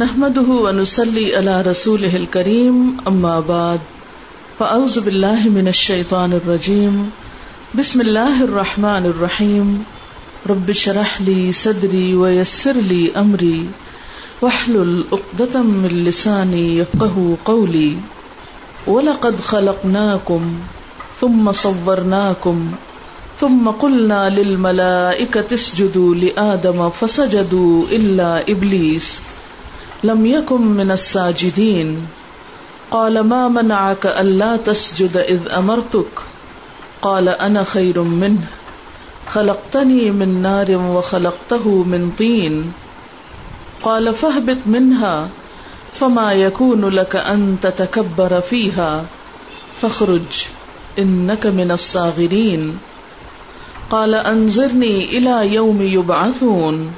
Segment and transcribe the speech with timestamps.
[0.00, 2.76] نحمده ونسلي على رسوله الكريم،
[3.08, 3.80] أما بعد،
[4.58, 7.10] فأعوذ بالله من الشيطان الرجيم،
[7.74, 9.84] بسم الله الرحمن الرحيم،
[10.50, 13.66] رب اشرح لي صدري ويسر لي أمري،
[14.42, 17.96] واحلل عقدة من لساني يفقهوا قولي،
[18.86, 20.56] ولقد خلقناكم،
[21.20, 22.72] ثم صورناكم،
[23.40, 29.20] ثم قلنا للملائكة اسجدوا لآدم فسجدوا إلا إبليس.
[30.04, 32.06] لم يكن من الساجدين
[32.90, 36.20] قال ما منعك ألا تسجد إذ أمرتك
[37.02, 38.46] قال أنا خير منه
[39.28, 42.72] خلقتني من نار وخلقته من طين
[43.82, 45.28] قال فاهبط منها
[45.94, 49.04] فما يكون لك أن تتكبر فيها
[49.82, 50.46] فاخرج
[50.98, 52.78] إنك من الصاغرين
[53.90, 56.92] قال انظرني الى يوم يبعثون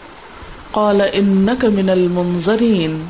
[0.75, 3.09] قال انك من المنظرين.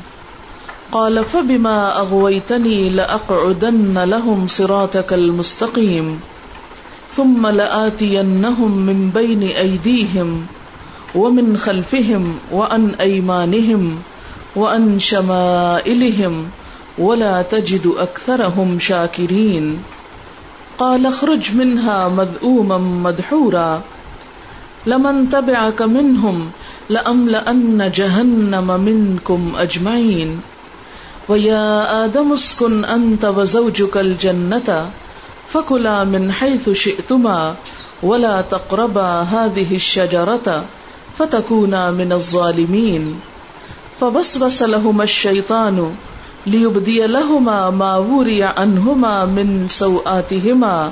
[0.91, 6.19] قال فبما اغويتني لاقعدن لهم صراطك المستقيم.
[7.11, 10.45] ثم لاتينهم من بين ايديهم
[11.15, 13.97] ومن خلفهم وعن ايمانهم
[14.55, 16.45] وعن شمائلهم
[16.97, 19.79] ولا تجد اكثرهم شاكرين.
[20.77, 23.81] قال اخرج منها مذءوما مدحورا.
[24.85, 26.51] لمن تبعك منهم
[26.89, 30.41] لأملأن جهنم منكم أجمعين
[31.29, 34.89] ويا آدم اسكن أنت وزوجك الجنة
[35.49, 37.55] فكلا من حيث شئتما
[38.03, 40.65] ولا تقربا هذه الشجرة
[41.17, 43.19] فتكونا من الظالمين
[43.99, 45.95] فوسوس لهما الشيطان
[46.45, 50.91] ليبدي لهما ما وري عنهما من سوآتهما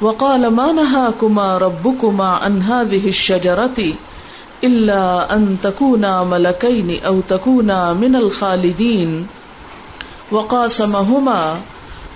[0.00, 3.94] وقال ما نهاكما ربكما عن هذه الشجرة
[4.64, 9.26] إلا أن تكونا ملكين أو تكونا من الخالدين.
[10.32, 11.56] وقاسمهما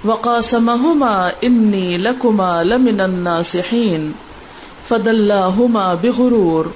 [0.05, 4.15] وقاسمهما إني لكما لمن الناصحين.
[4.89, 6.73] فدلاهما بغرور.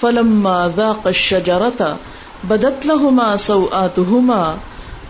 [0.00, 1.96] فلما ذاق الشجرة
[2.44, 4.56] بدت لهما سوآتهما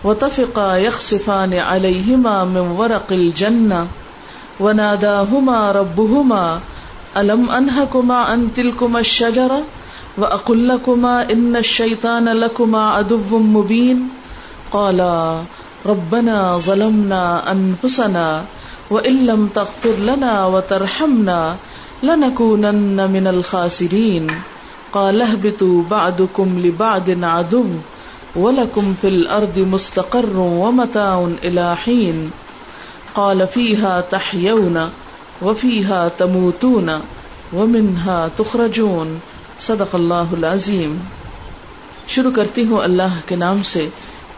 [0.03, 3.87] وتفقا يخصفان عليهما من ورق الجنة.
[4.59, 6.59] وناداهما ربهما
[7.17, 9.61] ألم أنهكما عن تلكما الشجرة؟
[10.19, 14.09] وأقل لكما إن الشيطان لكما عدو مبين.
[14.71, 15.41] قالا
[15.85, 18.45] ربنا ظلمنا أنفسنا
[18.89, 21.55] وإن لم تغفر لنا وترحمنا
[22.03, 24.31] لنكونن من الخاسرين.
[24.93, 27.65] قال اهبطوا بعدكم لبعد عدو
[28.35, 32.31] ولكم في الأرض مستقر ومتاع إلى حين.
[33.15, 34.89] قال فيها تحيون
[35.41, 37.01] وفيها تموتون
[37.53, 39.19] ومنها تخرجون.
[39.59, 40.97] صدق اللہ العظیم۔
[42.07, 43.89] شروع کرتی ہوں اللہ کے نام سے،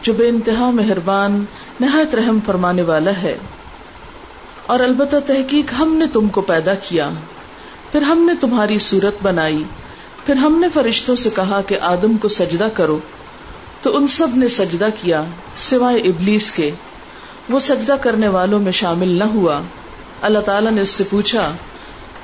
[0.02, 1.44] جو بے انتہا مہربان،
[1.80, 3.38] نہایت رحم فرمانے والا ہے۔
[4.66, 7.10] اور البتہ تحقیق ہم نے تم کو پیدا کیا۔
[7.92, 9.64] پھر ہم نے تمہاری صورت بنائی۔
[10.26, 12.98] پھر ہم نے فرشتوں سے کہا کہ آدم کو سجدہ کرو۔
[13.82, 15.24] تو ان سب نے سجدہ کیا،
[15.56, 16.70] سوائے ابلیس کے۔
[17.48, 19.60] وہ سجدہ کرنے والوں میں شامل نہ ہوا۔
[20.22, 21.52] اللہ تعالیٰ نے اس سے پوچھا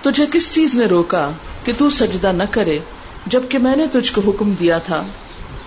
[0.02, 1.30] تجھے کس چیز نے روکا
[1.64, 2.78] کہ تو سجدہ نہ کرے
[3.26, 5.02] جبکہ میں نے تجھ کو حکم دیا تھا؟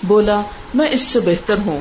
[0.03, 0.42] بولا،
[0.74, 1.80] میں اس سے بہتر ہوں۔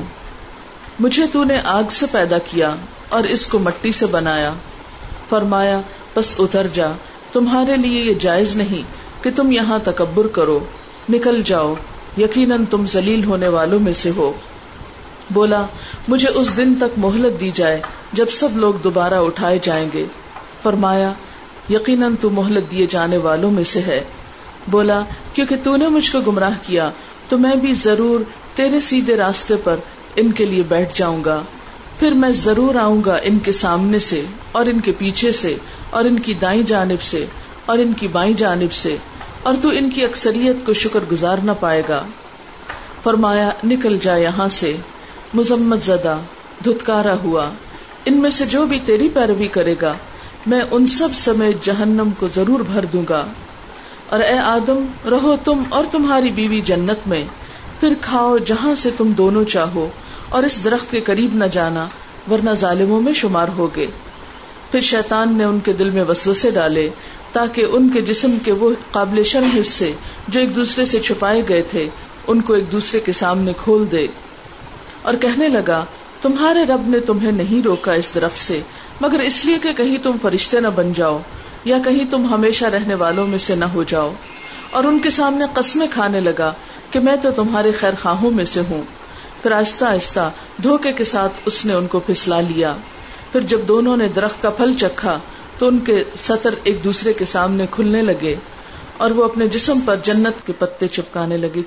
[0.99, 2.75] مجھے تو نے آگ سے پیدا کیا
[3.09, 4.53] اور اس کو مٹی سے بنایا۔
[5.29, 5.81] فرمایا،
[6.15, 6.87] بس اتر جا،
[7.33, 8.81] تمہارے لیے یہ جائز نہیں
[9.23, 10.59] کہ تم یہاں تکبر کرو۔
[11.09, 11.73] نکل جاؤ،
[12.17, 14.33] یقیناً تم ذلیل ہونے والوں میں سے ہو۔
[15.29, 15.65] بولا،
[16.07, 17.81] مجھے اس دن تک مہلت دی جائے
[18.13, 20.05] جب سب لوگ دوبارہ اٹھائے جائیں گے۔
[20.63, 21.13] فرمایا
[21.71, 24.03] یقیناً تو مہلت دیے جانے والوں میں سے ہے۔
[24.67, 25.01] بولا،
[25.33, 26.89] کیونکہ تو نے مجھ کو گمراہ کیا،
[27.29, 28.19] تو میں بھی ضرور
[28.55, 29.75] تیرے سیدھے راستے پر
[30.15, 31.41] ان کے لیے بیٹھ جاؤں گا۔
[31.99, 35.55] پھر میں ضرور آؤں گا ان کے سامنے سے، اور ان کے پیچھے سے،
[35.89, 37.25] اور ان کی دائیں جانب سے،
[37.65, 38.97] اور ان کی بائیں جانب سے،
[39.43, 42.03] اور تو ان کی اکثریت کو شکر گزار نہ پائے گا۔
[43.03, 44.75] فرمایا، نکل جا یہاں سے۔
[45.33, 46.17] مزمت زدہ
[46.65, 47.49] دھتکارا ہوا۔
[48.05, 49.93] ان میں سے جو بھی تیری پیروی کرے گا
[50.47, 53.25] میں ان سب سمیت جہنم کو ضرور بھر دوں گا۔
[54.09, 57.23] اور اے آدم، رہو تم اور تمہاری بیوی جنت میں۔
[57.79, 59.87] پھر کھاؤ جہاں سے تم دونوں چاہو،
[60.29, 61.87] اور اس درخت کے قریب نہ جانا،
[62.31, 63.85] ورنہ ظالموں میں شمار ہوگے۔
[64.71, 66.89] پھر شیطان نے ان کے دل میں وسوسے ڈالے،
[67.31, 69.93] تاکہ ان کے جسم کے وہ قابل شرم حصے
[70.27, 71.89] جو ایک دوسرے سے چھپائے گئے تھے،
[72.27, 74.07] ان کو ایک دوسرے کے سامنے کھول دے۔
[75.01, 75.85] اور کہنے لگا
[76.21, 78.61] تمہارے رب نے تمہیں نہیں روکا اس درخت سے،
[79.01, 81.19] مگر اس لیے کہ کہیں تم فرشتے نہ بن جاؤ،
[81.65, 84.13] یا کہیں تم ہمیشہ رہنے والوں میں سے نہ ہو جاؤ۔
[84.71, 86.53] اور ان کے سامنے قسمیں کھانے لگا
[86.91, 88.81] کہ میں تو تمہارے خیر خواہوں میں سے ہوں۔
[89.43, 90.31] پھر آہستہ آہستہ
[90.63, 92.73] دھوکے کے ساتھ اس نے ان کو پھسلا لیا۔
[93.31, 95.19] پھر جب دونوں نے درخت کا پھل چکھا،
[95.57, 98.35] تو ان کے سطر ایک دوسرے کے سامنے کھلنے لگے
[98.97, 101.61] اور وہ اپنے جسم پر جنت کے پتے چپکانے لگے۔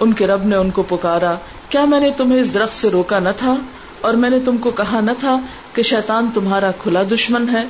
[0.00, 1.34] ان کے رب نے ان کو پکارا،
[1.68, 3.54] کیا میں نے تمہیں اس درخت سے روکا نہ تھا؟
[4.02, 5.40] اور میں نے تم کو کہا نہ تھا
[5.72, 7.64] کہ شیطان تمہارا کھلا دشمن ہے۔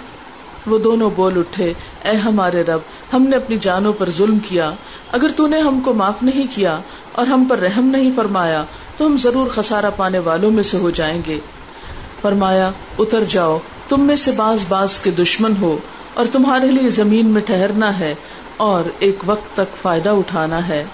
[0.67, 1.73] وہ دونوں بول اٹھے،
[2.05, 2.81] اے ہمارے رب،
[3.13, 4.71] ہم نے اپنی جانوں پر ظلم کیا۔
[5.13, 6.79] اگر تو نے ہم کو معاف نہیں کیا
[7.13, 8.65] اور ہم پر رحم نہیں فرمایا،
[8.97, 11.39] تو ہم ضرور خسارا پانے والوں میں سے ہو جائیں گے۔
[12.23, 13.59] فرمایا، اتر جاؤ،
[13.89, 15.79] تم میں سے باز باز کے دشمن ہو
[16.15, 18.15] اور تمہارے لیے زمین میں ٹہرنا ہے
[18.57, 20.85] اور ایک وقت تک فائدہ اٹھانا ہے۔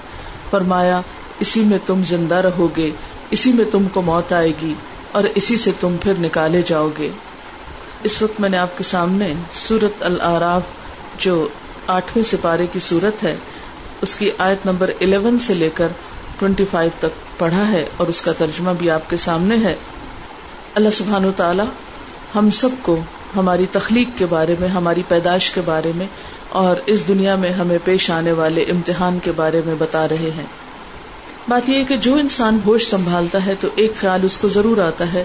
[0.51, 1.01] فرمایا،
[1.41, 2.91] اسی میں تم زندہ رہو گے،
[3.31, 4.75] اسی میں تم کو موت آئے گی۔
[5.13, 7.09] اور اسی سے تم پھر نکالے جاؤ گے۔
[8.03, 10.63] اس وقت میں نے آپ کے سامنے سورت العراف
[11.19, 11.49] جو
[11.87, 13.37] آٹھویں سپارے کی صورت ہے،
[14.03, 15.89] اس کی آیت نمبر الیون سے لے کر
[16.39, 19.75] ٹوینٹی فائیو تک پڑھا ہے اور اس کا ترجمہ بھی آپ کے سامنے ہے۔
[20.75, 21.63] اللہ سبحان و تعالی
[22.35, 23.01] ہم سب کو
[23.37, 26.07] ہماری تخلیق کے بارے میں، ہماری پیدائش کے بارے میں
[26.49, 30.47] اور اس دنیا میں ہمیں پیش آنے والے امتحان کے بارے میں بتا رہے ہیں۔
[31.49, 35.13] بات یہ کہ جو انسان ہوش سنبھالتا ہے تو ایک خیال اس کو ضرور آتا
[35.13, 35.25] ہے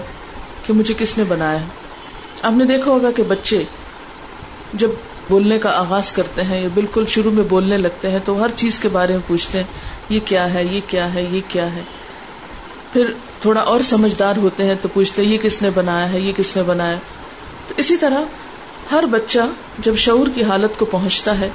[0.66, 1.58] کہ مجھے کس نے بنایا
[2.42, 3.64] آپ نے دیکھا ہوگا کہ بچے
[4.74, 4.88] جب
[5.28, 8.78] بولنے کا آغاز کرتے ہیں یا بالکل شروع میں بولنے لگتے ہیں تو ہر چیز
[8.78, 9.64] کے بارے میں پوچھتے ہیں،
[10.08, 11.82] یہ کیا ہے، یہ کیا ہے، یہ کیا ہے۔
[12.92, 16.32] پھر تھوڑا اور سمجھدار ہوتے ہیں تو پوچھتے ہیں، یہ کس نے بنایا ہے، یہ
[16.36, 16.96] کس نے بنایا
[17.68, 18.18] تو اسی طرح
[18.90, 19.38] ہر بچہ
[19.78, 21.48] جب شعور کی حالت کو پہنچتا ہے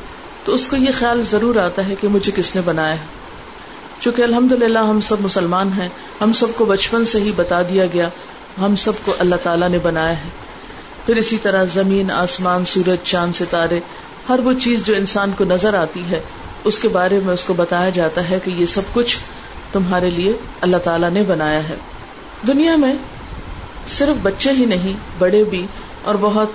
[0.43, 3.19] تو اس کو یہ خیال ضرور آتا ہے کہ مجھے کس نے بنایا ہے۔
[3.99, 5.89] چونکہ الحمد للہ ہم سب مسلمان ہیں،
[6.21, 8.09] ہم سب کو بچپن سے ہی بتا دیا گیا،
[8.61, 10.29] ہم سب کو اللہ تعالیٰ نے بنایا ہے۔
[11.05, 13.79] پھر اسی طرح زمین، آسمان، سورج، چاند، ستارے،
[14.29, 16.19] ہر وہ چیز جو انسان کو نظر آتی ہے،
[16.63, 19.17] اس کے بارے میں اس کو بتایا جاتا ہے کہ یہ سب کچھ
[19.71, 21.75] تمہارے لیے اللہ تعالیٰ نے بنایا ہے۔
[22.47, 22.95] دنیا میں
[23.87, 25.67] صرف بچے ہی نہیں، بڑے بھی
[26.01, 26.47] اور بہت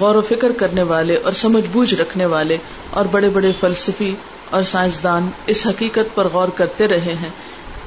[0.00, 2.56] غور و فکر کرنے والے اور سمجھ بوجھ رکھنے والے
[2.90, 4.14] اور بڑے بڑے فلسفی
[4.52, 7.28] اور سائنسدان اس حقیقت پر غور کرتے رہے ہیں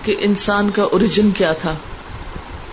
[0.04, 1.74] کہ انسان کا اوریجن کیا تھا۔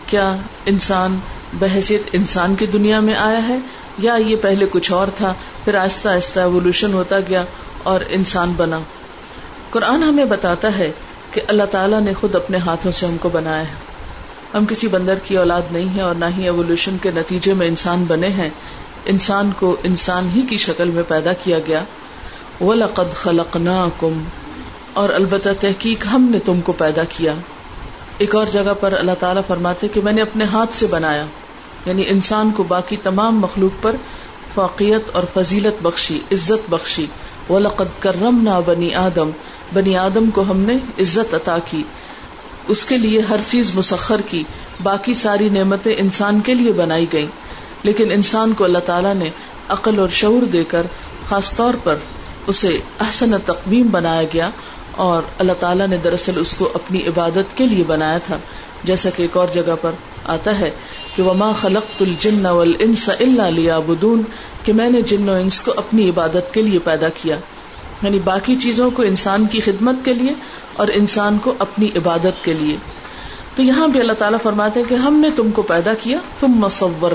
[0.07, 0.33] کیا
[0.67, 1.19] انسان
[1.53, 3.59] بحثیت انسان کی دنیا میں آیا ہے
[3.99, 5.35] یا یہ پہلے کچھ اور تھا،
[5.65, 7.45] پھر آہستہ آہستہ ایوولوشن ہوتا گیا
[7.83, 8.79] اور انسان بنا۔
[9.71, 10.91] قرآن ہمیں بتاتا ہے
[11.31, 13.75] کہ اللہ تعالیٰ نے خود اپنے ہاتھوں سے ہم کو بنایا ہے۔
[14.55, 18.05] ہم کسی بندر کی اولاد نہیں ہے اور نہ ہی ایوولوشن کے نتیجے میں انسان
[18.05, 18.51] بنے ہیں۔
[19.05, 21.85] انسان کو انسان ہی کی شکل میں پیدا کیا گیا۔
[22.63, 23.57] وہ لقد خلق
[24.95, 27.35] اور البتہ تحقیق ہم نے تم کو پیدا کیا۔
[28.19, 31.25] ایک اور جگہ پر اللہ تعالیٰ فرماتے کہ میں نے اپنے ہاتھ سے بنایا۔
[31.87, 33.97] یعنی انسان کو باقی تمام مخلوق پر
[34.55, 37.07] فوقیت اور فضیلت بخشی، عزت بخشی۔
[37.49, 39.31] وہ لقد کرم نہ بنی آدم۔
[39.75, 41.83] بنی آدم کو ہم نے عزت عطا کی۔
[42.69, 44.43] اس کے لیے ہر چیز مسخر کی۔
[44.83, 47.27] باقی ساری نعمتیں انسان کے لیے بنائی گئی
[47.83, 49.31] لیکن انسان کو اللہ تعالیٰ نے
[49.69, 50.87] عقل اور شعور دے کر،
[51.29, 51.97] خاص طور پر
[52.47, 54.51] اسے احسن تقویم بنایا گیا
[54.97, 58.39] اور اللہ تعالیٰ نے دراصل اس کو اپنی عبادت کے لیے بنایا تھا۔
[58.85, 59.91] جیسا کہ ایک اور جگہ پر
[60.25, 60.71] آتا ہے
[61.17, 64.23] کہ وما خلق الجن والانس الا لیعبدون
[64.65, 67.37] کہ میں نے جن و انس کو اپنی عبادت کے لیے پیدا کیا۔
[68.03, 70.33] یعنی باقی چیزوں کو انسان کی خدمت کے لیے
[70.73, 72.77] اور انسان کو اپنی عبادت کے لیے۔
[73.57, 76.49] تو یہاں بھی اللہ تعالیٰ فرماتے ہیں کہ ہم نے تم کو پیدا کیا تم
[76.49, 77.13] مصور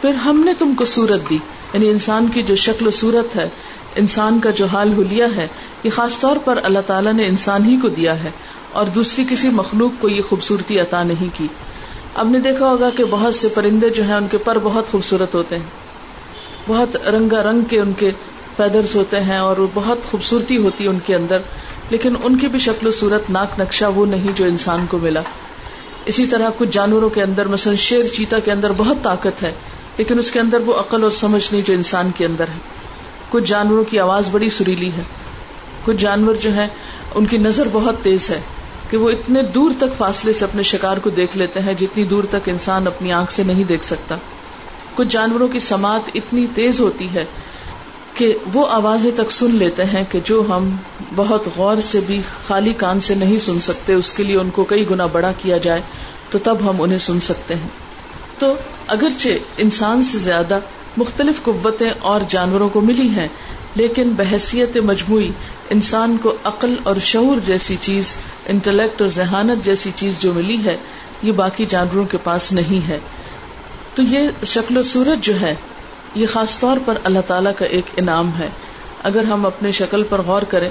[0.00, 1.38] پھر ہم نے تم کو صورت دی۔
[1.72, 3.48] یعنی انسان کی جو شکل و صورت ہے
[3.96, 5.46] انسان کا جو حال حلیہ ہے،
[5.84, 8.30] یہ خاص طور پر اللہ تعالیٰ نے انسان ہی کو دیا ہے،
[8.72, 11.46] اور دوسری کسی مخلوق کو یہ خوبصورتی عطا نہیں کی۔
[12.14, 15.34] اب نے دیکھا ہوگا کہ بہت سے پرندے جو ہیں، ان کے پر بہت خوبصورت
[15.34, 15.66] ہوتے ہیں۔
[16.68, 18.10] بہت رنگا رنگ کے ان کے
[18.56, 21.38] فیدرس ہوتے ہیں، اور بہت خوبصورتی ہوتی ہے ان کے اندر۔
[21.90, 25.20] لیکن ان کی بھی شکل و صورت ناک نقشہ وہ نہیں جو انسان کو ملا۔
[26.04, 29.52] اسی طرح کچھ جانوروں کے اندر، مثلا شیر چیتا کے اندر بہت طاقت ہے،
[29.98, 32.79] لیکن اس کے اندر وہ عقل اور سمجھ نہیں جو انسان کے اندر ہے۔
[33.30, 35.02] کچھ جانوروں کی آواز بڑی سریلی ہے۔
[35.84, 36.66] کچھ جانور جو ہیں،
[37.14, 38.40] ان کی نظر بہت تیز ہے
[38.90, 42.24] کہ وہ اتنے دور تک فاصلے سے اپنے شکار کو دیکھ لیتے ہیں جتنی دور
[42.30, 44.16] تک انسان اپنی آنکھ سے نہیں دیکھ سکتا۔
[44.94, 47.24] کچھ جانوروں کی سماعت اتنی تیز ہوتی ہے
[48.14, 50.76] کہ وہ آوازیں تک سن لیتے ہیں کہ جو ہم
[51.16, 54.64] بہت غور سے بھی خالی کان سے نہیں سن سکتے، اس کے لیے ان کو
[54.64, 55.80] کئی گنا بڑا کیا جائے
[56.30, 57.68] تو تب ہم انہیں سن سکتے ہیں۔
[58.38, 58.54] تو
[58.86, 60.58] اگرچہ انسان سے زیادہ
[60.96, 63.28] مختلف قوتیں اور جانوروں کو ملی ہیں،
[63.74, 65.30] لیکن بحثیت مجموعی
[65.70, 68.16] انسان کو عقل اور شعور جیسی چیز،
[68.46, 70.76] انٹلیکٹ اور ذہانت جیسی چیز جو ملی ہے،
[71.22, 72.98] یہ باقی جانوروں کے پاس نہیں ہے۔
[73.94, 75.54] تو یہ شکل و صورت جو ہے،
[76.14, 78.48] یہ خاص طور پر اللہ تعالیٰ کا ایک انعام ہے۔
[79.02, 80.70] اگر ہم اپنے شکل پر غور کریں،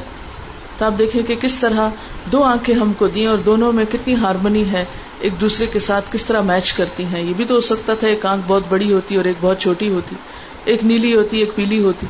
[0.77, 1.89] تو آپ دیکھیں کہ کس طرح
[2.31, 4.85] دو آنکھیں ہم کو دی اور دونوں میں کتنی ہارمنی ہے۔
[5.19, 8.07] ایک دوسرے کے ساتھ کس طرح میچ کرتی ہیں؟ یہ بھی تو ہو سکتا تھا،
[8.07, 10.15] ایک آنکھ بہت بڑی ہوتی اور ایک بہت چھوٹی ہوتی،
[10.65, 12.07] ایک نیلی ہوتی، ایک پیلی ہوتی۔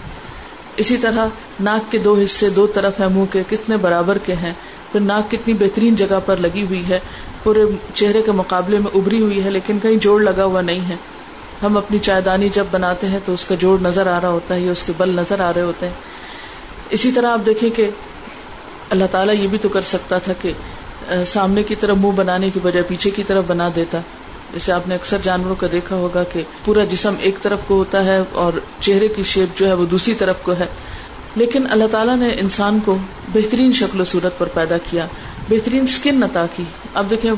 [0.75, 1.27] اسی طرح
[1.59, 4.53] ناک کے دو حصے، دو طرف ہیں منہ کے، کتنے برابر کے ہیں۔
[4.91, 6.99] پھر ناک کتنی بہترین جگہ پر لگی ہوئی ہے۔
[7.43, 10.95] پورے چہرے کے مقابلے میں ابری ہوئی ہے، لیکن کہیں جوڑ لگا ہوا نہیں ہے۔
[11.63, 14.55] ہم اپنی چائے دانی جب بناتے ہیں تو اس کا جوڑ نظر آ رہا ہوتا
[14.55, 15.93] ہے، یا اس کے بل نظر آ رہے ہوتے ہیں۔
[16.89, 17.89] اسی طرح آپ دیکھیں کہ
[18.89, 20.53] اللہ تعالیٰ یہ بھی تو کر سکتا تھا کہ
[21.27, 23.99] سامنے کی طرف منہ بنانے کی بجائے پیچھے کی طرف بنا دیتا۔
[24.53, 28.03] جیسے آپ نے اکثر جانوروں کا دیکھا ہوگا کہ پورا جسم ایک طرف کو ہوتا
[28.03, 30.65] ہے اور چہرے کی شیپ جو ہے وہ دوسری طرف کو ہے۔
[31.35, 32.97] لیکن اللہ تعالیٰ نے انسان کو
[33.33, 35.07] بہترین شکل و صورت پر پیدا کیا،
[35.49, 36.63] بہترین اسکن عطا کی۔
[36.93, 37.31] اب دیکھیں،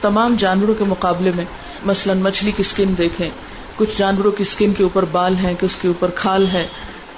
[0.00, 1.44] تمام جانوروں کے مقابلے میں،
[1.84, 3.30] مثلاً مچھلی کی اسکن دیکھیں۔
[3.76, 6.66] کچھ جانوروں کی اسکن کے اوپر بال ہیں کہ اس کے اوپر کھال ہے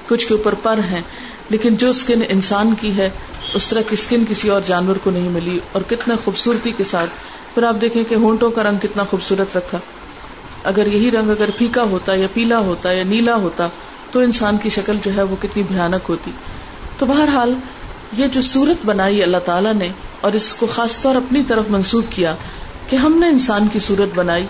[0.09, 1.03] کچھ کے اوپر پر ہیں۔
[1.51, 3.11] لیکن جو اسکن انسان کی ہے،
[3.55, 7.11] اس طرح کی اسکن کسی اور جانور کو نہیں ملی اور کتنا خوبصورتی کے ساتھ۔
[7.55, 9.79] پھر آپ دیکھیں کہ ہونٹوں کا رنگ کتنا خوبصورت رکھا۔
[10.65, 13.65] اگر یہی رنگ اگر پھیکا ہوتا یا پیلا ہوتا یا نیلا ہوتا،
[14.13, 16.31] تو انسان کی شکل جو ہے وہ کتنی بھیانک ہوتی۔
[16.99, 17.55] تو بہرحال،
[18.17, 19.89] یہ جو سورت بنائی اللہ تعالیٰ نے
[20.21, 22.35] اور اس کو خاص طور اپنی طرف منسوخ کیا
[22.89, 24.47] کہ ہم نے انسان کی صورت بنائی،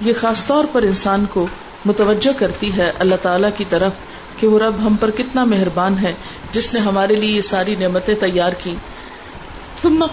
[0.00, 1.46] یہ خاص طور پر انسان کو
[1.84, 3.92] متوجہ کرتی ہے اللہ تعالیٰ کی طرف۔
[4.36, 6.12] کہ وہ رب ہم پر کتنا مہربان ہے،
[6.52, 8.74] جس نے ہمارے لیے یہ ساری نعمتیں تیار کی۔
[9.82, 10.04] تم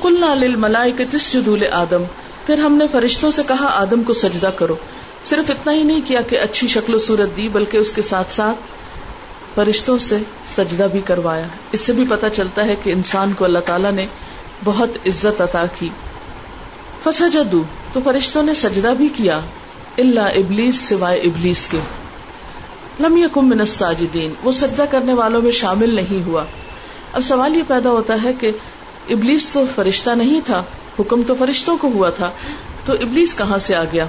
[1.33, 2.03] جدول آدم
[2.45, 4.75] پھر ہم نے فرشتوں سے کہا، آدم کو سجدہ کرو۔
[5.23, 8.31] صرف اتنا ہی نہیں کیا کہ اچھی شکل و صورت دی، بلکہ اس کے ساتھ
[8.31, 8.59] ساتھ
[9.55, 13.59] فرشتوں سے سجدہ بھی کروایا۔ اس سے بھی پتا چلتا ہے کہ انسان کو اللہ
[13.59, 14.05] تعالیٰ نے
[14.63, 15.89] بہت عزت عطا کی۔
[17.03, 17.63] فسجدو
[17.93, 19.39] تو فرشتوں نے سجدہ بھی کیا۔
[19.97, 22.02] اللہ ابلیس سوائے ابلیس کے۔
[22.99, 26.43] لم یکم من الساجدین، وہ سجدہ کرنے والوں میں شامل نہیں ہوا۔
[27.13, 28.51] اب سوال یہ پیدا ہوتا ہے کہ
[29.09, 30.63] ابلیس تو فرشتہ نہیں تھا،
[30.99, 32.31] حکم تو فرشتوں کو ہوا تھا،
[32.85, 34.05] تو ابلیس کہاں سے آ گیا؟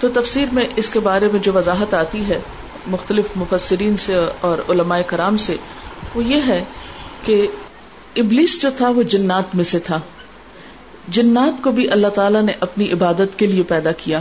[0.00, 2.40] تو تفسیر میں اس کے بارے میں جو وضاحت آتی ہے،
[2.86, 5.56] مختلف مفسرین سے اور علماء کرام سے،
[6.14, 6.64] وہ یہ ہے
[7.24, 7.46] کہ
[8.16, 10.00] ابلیس جو تھا، وہ جنات میں سے تھا۔
[11.08, 14.20] جنات کو بھی اللہ تعالیٰ نے اپنی عبادت کے لیے پیدا کیا۔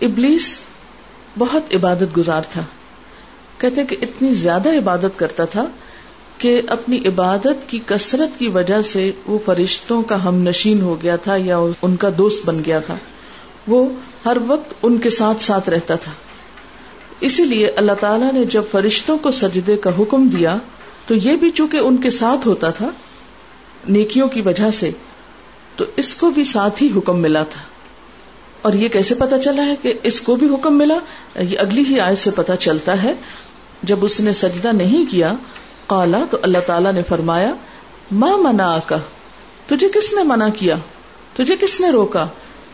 [0.00, 0.60] ابلیس
[1.38, 2.62] بہت عبادت گزار تھا۔
[3.58, 5.66] کہتے کہ اتنی زیادہ عبادت کرتا تھا
[6.38, 11.16] کہ اپنی عبادت کی کثرت کی وجہ سے وہ فرشتوں کا ہم نشین ہو گیا
[11.16, 12.96] تھا یا ان کا دوست بن گیا تھا۔
[13.66, 13.88] وہ
[14.24, 16.12] ہر وقت ان کے ساتھ ساتھ رہتا تھا۔
[17.20, 20.56] اسی لیے اللہ تعالیٰ نے جب فرشتوں کو سجدے کا حکم دیا
[21.06, 22.88] تو یہ بھی چونکہ ان کے ساتھ ہوتا تھا
[23.88, 24.90] نیکیوں کی وجہ سے،
[25.76, 27.60] تو اس کو بھی ساتھ ہی حکم ملا تھا۔
[28.62, 30.98] اور یہ کیسے پتا چلا ہے کہ اس کو بھی حکم ملا؟
[31.42, 33.12] یہ اگلی ہی آئے سے پتا چلتا ہے۔
[33.82, 35.34] جب اس نے سجدہ نہیں کیا
[35.86, 37.54] کالا تو اللہ تعالی نے فرمایا
[38.12, 38.96] ماں منا کا
[39.66, 40.76] تجھے کس نے منع کیا؟
[41.34, 42.26] تجھے کس نے روکا؟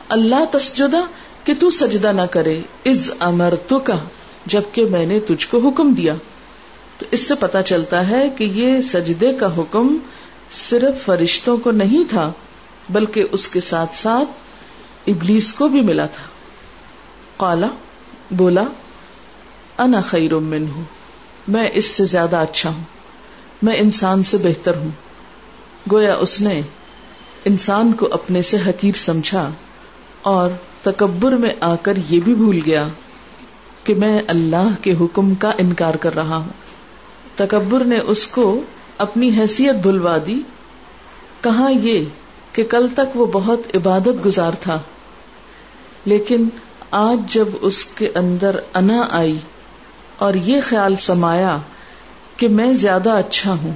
[0.08, 1.00] اللہ تسجدہ
[1.44, 3.96] کہ تو سجدہ نہ کرے۔ از امر تو کا
[4.46, 6.14] جبکہ میں نے تجھ کو حکم دیا۔
[6.98, 9.96] تو اس سے پتا چلتا ہے کہ یہ سجدے کا حکم
[10.52, 12.32] صرف فرشتوں کو نہیں تھا،
[12.90, 14.28] بلکہ اس کے ساتھ ساتھ
[15.08, 16.22] ابلیس کو بھی ملا تھا۔
[17.36, 17.68] کالا
[18.30, 18.64] بولا،
[19.78, 20.84] انا خیر من ہوں
[21.48, 22.82] میں اس سے زیادہ اچھا ہوں۔
[23.62, 24.88] میں انسان سے بہتر ہوں۔
[25.92, 26.60] گویا اس نے
[27.44, 29.50] انسان کو اپنے سے حقیر سمجھا
[30.22, 30.50] اور
[30.82, 32.88] تکبر میں آ کر یہ بھی بھول گیا
[33.84, 36.52] کہ میں اللہ کے حکم کا انکار کر رہا ہوں۔
[37.36, 38.60] تکبر نے اس کو
[38.98, 40.40] اپنی حیثیت بھلوا دی۔
[41.40, 42.04] کہاں یہ
[42.52, 44.80] کہ کل تک وہ بہت عبادت گزار تھا۔
[46.04, 46.48] لیکن
[46.90, 49.36] آج جب اس کے اندر انا آئی
[50.18, 51.58] اور یہ خیال سمایا
[52.36, 53.72] کہ میں زیادہ اچھا ہوں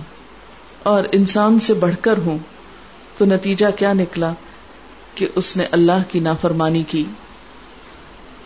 [0.83, 2.39] اور انسان سے بڑھ کر ہوں،
[3.19, 4.33] تو نتیجہ کیا نکلا
[5.15, 7.05] کہ اس نے اللہ کی نافرمانی کی۔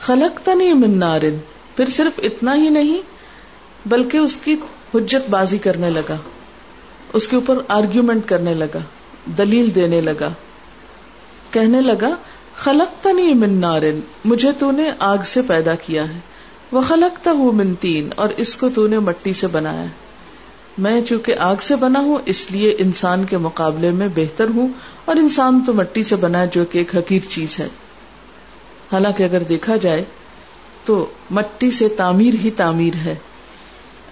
[0.01, 1.37] خلق تنی من نارن،
[1.77, 3.01] پھر صرف اتنا ہی نہیں،
[3.87, 4.55] بلکہ اس کی
[4.95, 6.17] حجت بازی کرنے لگا۔
[7.13, 8.79] اس کے اوپر آرگیومنٹ کرنے لگا،
[9.39, 10.29] دلیل دینے لگا۔
[11.51, 12.15] کہنے لگا
[12.57, 16.19] خلق تنی من نارن، مجھے تو نے آگ سے پیدا کیا ہے۔
[16.73, 19.85] وہ خلق من تین، اور اس کو تو نے مٹی سے بنایا
[20.79, 24.69] میں چونکہ آگ سے بنا ہوں، اس لیے انسان کے مقابلے میں بہتر ہوں،
[25.05, 27.69] اور انسان تو مٹی سے بنا ہے، جو کہ ایک حقیر چیز ہے۔
[28.93, 30.05] حالانکہ اگر دیکھا جائے،
[30.85, 33.15] تو مٹی سے تعمیر ہی تعمیر ہے۔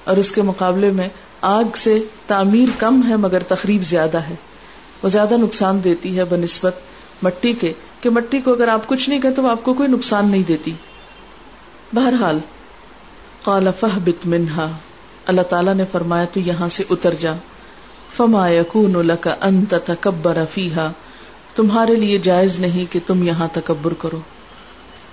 [0.05, 1.09] اور اس کے مقابلے میں
[1.41, 4.35] آگ سے تعمیر کم ہے، مگر تقریب زیادہ ہے۔
[5.03, 6.81] وہ زیادہ نقصان دیتی ہے بنسبت
[7.23, 10.31] مٹی کے کہ مٹی کو اگر آپ کچھ نہیں کہتے تو آپ کو کوئی نقصان
[10.31, 10.73] نہیں دیتی۔
[11.95, 12.39] بہرحال،
[13.43, 14.71] قال فہبت منہا۔
[15.27, 17.33] اللہ تعالیٰ نے فرمایا، تو یہاں سے اتر جا۔
[18.17, 20.93] فما یقون لك ان تتکبر فیہا۔
[21.57, 24.21] تمہارے لیے جائز نہیں کہ تم یہاں تکبر کرو۔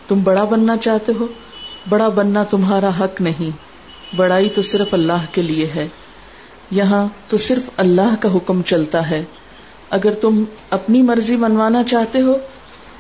[0.08, 1.28] تم بڑا بننا چاہتے ہو؟
[1.90, 3.58] بڑا بننا تمہارا حق نہیں۔
[4.16, 5.88] بڑائی تو صرف اللہ کے لیے ہے۔
[6.72, 9.24] یہاں تو صرف اللہ کا حکم چلتا ہے۔
[9.92, 12.38] اگر تم اپنی مرضی منوانا چاہتے ہو،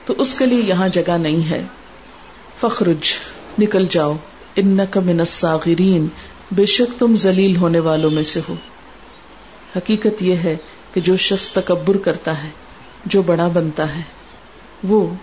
[0.05, 1.63] تو اس کے لیے یہاں جگہ نہیں ہے۔
[2.60, 3.00] فخرج،
[3.60, 4.13] نکل جاؤ۔
[4.55, 6.07] ان من الصاغرین،
[6.51, 8.55] بے شک تم ذلیل ہونے والوں میں سے ہو۔
[9.75, 10.55] حقیقت یہ ہے
[10.93, 12.50] کہ جو شخص تکبر کرتا ہے،
[13.05, 14.01] جو بڑا بنتا ہے،
[14.83, 15.13] وہ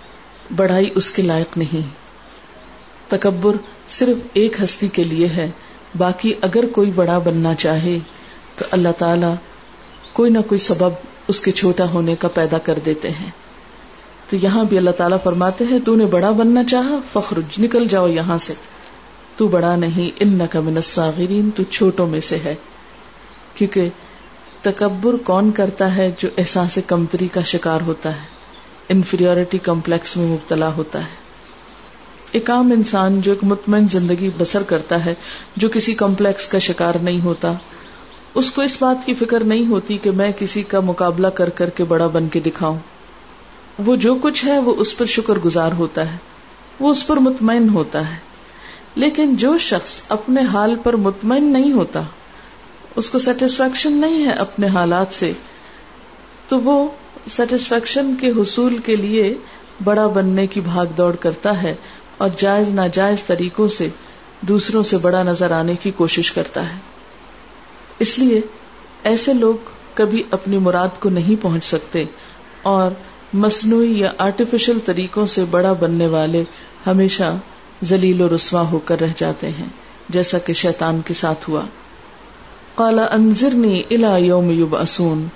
[0.56, 1.88] بڑائی اس کے لائق نہیں۔
[3.08, 3.56] تکبر
[3.90, 5.50] صرف ایک ہستی کے لیے ہے،
[5.98, 7.98] باقی اگر کوئی بڑا بننا چاہے،
[8.56, 9.34] تو اللہ تعالی
[10.12, 10.90] کوئی نہ کوئی سبب
[11.28, 13.30] اس کے چھوٹا ہونے کا پیدا کر دیتے ہیں۔
[14.30, 18.08] تو یہاں بھی اللہ تعالیٰ فرماتے ہیں، تو نے بڑا بننا چاہا فخر نکل جاؤ
[18.08, 18.54] یہاں سے۔
[19.36, 22.54] تو بڑا نہیں ان کا الصاغرین، تو چھوٹوں میں سے ہے۔
[23.54, 23.88] کیونکہ
[24.62, 28.26] تکبر کون کرتا ہے جو احساس کمتری کا شکار ہوتا ہے؟
[28.88, 31.16] انفیریٹی کمپلیکس میں مبتلا ہوتا ہے۔
[32.32, 35.14] ایک عام انسان جو ایک مطمئن زندگی بسر کرتا ہے،
[35.56, 37.52] جو کسی کمپلیکس کا شکار نہیں ہوتا
[38.38, 41.70] اس کو اس بات کی فکر نہیں ہوتی کہ میں کسی کا مقابلہ کر کر
[41.70, 42.78] کے بڑا بن کے دکھاؤں۔
[43.86, 46.16] وہ جو کچھ ہے وہ اس پر شکر گزار ہوتا ہے۔
[46.80, 48.16] وہ اس پر مطمئن ہوتا ہے۔
[48.94, 52.02] لیکن جو شخص اپنے حال پر مطمئن نہیں ہوتا،
[52.96, 55.32] اس کو سیٹسفیکشن نہیں ہے اپنے حالات سے،
[56.48, 56.88] تو وہ
[57.30, 59.34] سیٹسفیکشن کے حصول کے لیے
[59.84, 61.74] بڑا بننے کی بھاگ دوڑ کرتا ہے
[62.16, 63.88] اور جائز ناجائز طریقوں سے
[64.40, 66.87] دوسروں سے بڑا نظر آنے کی کوشش کرتا ہے۔
[67.98, 68.40] اس لیے
[69.04, 69.54] ایسے لوگ
[69.94, 72.04] کبھی اپنی مراد کو نہیں پہنچ سکتے
[72.62, 72.90] اور
[73.34, 76.44] مصنوعی یا آرٹیفیشل طریقوں سے بڑا بننے والے
[76.86, 77.36] ہمیشہ
[77.84, 79.66] ذلیل و رسوا ہو کر رہ جاتے ہیں،
[80.08, 81.62] جیسا کہ شیطان کے ساتھ ہوا۔
[82.74, 85.26] کالا انضرنی الا یوم یوبعثون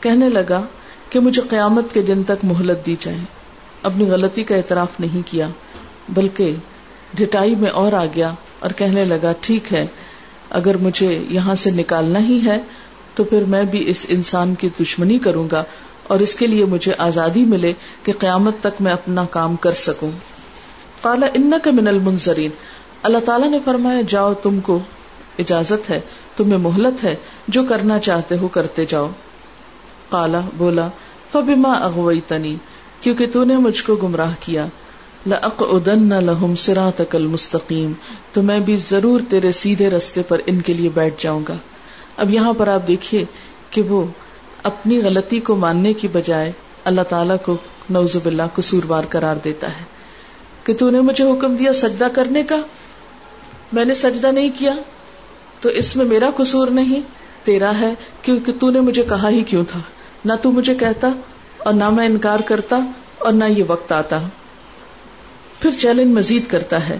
[0.00, 0.62] کہنے لگا
[1.10, 3.18] کہ مجھے قیامت کے دن تک مہلت دی جائے۔
[3.82, 5.48] اپنی غلطی کا اعتراف نہیں کیا،
[6.08, 6.54] بلکہ
[7.14, 9.86] ڈٹائی میں اور آ گیا اور کہنے لگا، ٹھیک ہے
[10.50, 12.56] اگر مجھے یہاں سے نکالنا ہی ہے،
[13.14, 15.64] تو پھر میں بھی اس انسان کی دشمنی کروں گا
[16.06, 20.10] اور اس کے لیے مجھے آزادی ملے کہ قیامت تک میں اپنا کام کر سکوں۔
[21.02, 22.50] کالا ان کا من المنظرین۔
[23.02, 24.78] اللہ تعالیٰ نے فرمایا، جاؤ، تم کو
[25.38, 26.00] اجازت ہے،
[26.36, 27.14] تمہیں مہلت ہے،
[27.48, 29.10] جو کرنا چاہتے ہو کرتے جاؤ۔
[30.10, 30.88] کالا بولا،
[31.32, 32.56] فبما اغوئی تنی
[33.00, 34.66] کیونکہ تو نے مجھ کو گمراہ کیا۔
[35.26, 37.92] لَأَقْعُدَنَّ لَهُمْ صِرَاطَكَ الْمُسْتَقِيمِ۔
[38.32, 41.54] تو میں بھی ضرور تیرے سیدھے رستے پر ان کے لیے بیٹھ جاؤں گا۔
[42.16, 43.24] اب یہاں پر آپ دیکھیے
[43.70, 44.06] کہ وہ
[44.62, 46.52] اپنی غلطی کو ماننے کی بجائے
[46.84, 47.56] اللہ تعالیٰ کو
[47.90, 49.84] نوز باللہ قصوروار قرار دیتا ہے
[50.64, 52.56] کہ تو نے مجھے حکم دیا سجدہ کرنے کا؟
[53.72, 54.74] میں نے سجدہ نہیں کیا۔
[55.60, 57.00] تو اس میں میرا قصور نہیں،
[57.44, 59.80] تیرا ہے، کیونکہ تو نے مجھے کہا ہی کیوں تھا؟
[60.24, 61.08] نہ تو مجھے کہتا
[61.58, 62.76] اور نہ میں انکار کرتا
[63.18, 64.20] اور نہ یہ وقت آتا۔
[65.60, 66.98] پھر چیلنج مزید کرتا ہے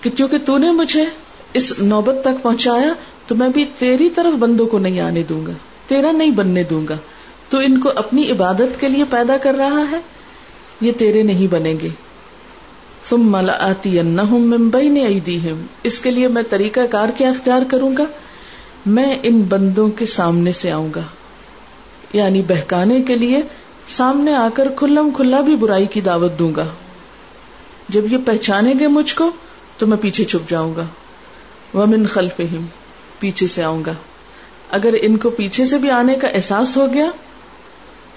[0.00, 1.04] کہ چونکہ تو نے مجھے
[1.52, 2.92] اس نوبت تک پہنچایا،
[3.26, 5.52] تو میں بھی تیری طرف بندوں کو نہیں آنے دوں گا،
[5.86, 6.96] تیرا نہیں بننے دوں گا۔
[7.48, 10.00] تو ان کو اپنی عبادت کے لیے پیدا کر رہا ہے،
[10.80, 11.88] یہ تیرے نہیں بنیں گے۔
[13.08, 15.06] تم ملا آتی ممبئی نے
[15.82, 18.04] اس کے لیے میں طریقہ کار کیا اختیار کروں گا؟
[18.86, 21.00] میں ان بندوں کے سامنے سے آؤں گا۔
[22.12, 23.40] یعنی بہکانے کے لیے
[23.88, 26.66] سامنے آ کر کھلم کھلا بھی برائی کی دعوت دوں گا۔
[27.90, 29.30] جب یہ پہچانیں گے مجھ کو
[29.78, 30.84] تو میں پیچھے چھپ جاؤں گا۔
[31.74, 32.40] ومن خلف
[33.18, 33.92] پیچھے سے آؤں گا۔
[34.70, 37.10] اگر ان کو پیچھے سے بھی آنے کا احساس ہو گیا،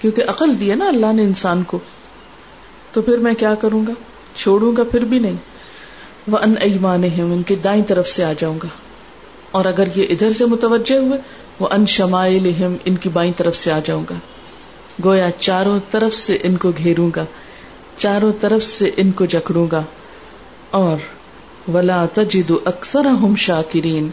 [0.00, 1.78] کیونکہ عقل دیا نا اللہ نے انسان کو،
[2.92, 3.92] تو پھر میں کیا کروں گا؟
[4.36, 5.36] چھوڑوں گا پھر بھی نہیں۔
[6.28, 8.68] وہ ان ایمان ان کی دائیں طرف سے آ جاؤں گا۔
[9.50, 11.18] اور اگر یہ ادھر سے متوجہ ہوئے
[11.60, 12.52] وہ ان شمائل
[12.84, 14.14] ان کی بائیں طرف سے آ جاؤں گا۔
[15.04, 17.24] گویا چاروں طرف سے ان کو گھیروں گا۔
[17.96, 19.82] چاروں طرف سے ان کو جکڑوں گا
[20.70, 20.96] اور
[21.70, 24.08] ولا تجد اکثر ہم شاکرین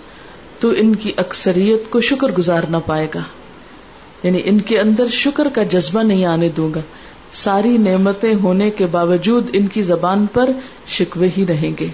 [0.59, 3.19] تو ان کی اکثریت کو شکر گزار نہ پائے گا۔
[4.23, 6.79] یعنی ان کے اندر شکر کا جذبہ نہیں آنے دوں گا۔
[7.31, 10.49] ساری نعمتیں ہونے کے باوجود ان کی زبان پر
[10.87, 11.87] شکوے ہی رہیں گے۔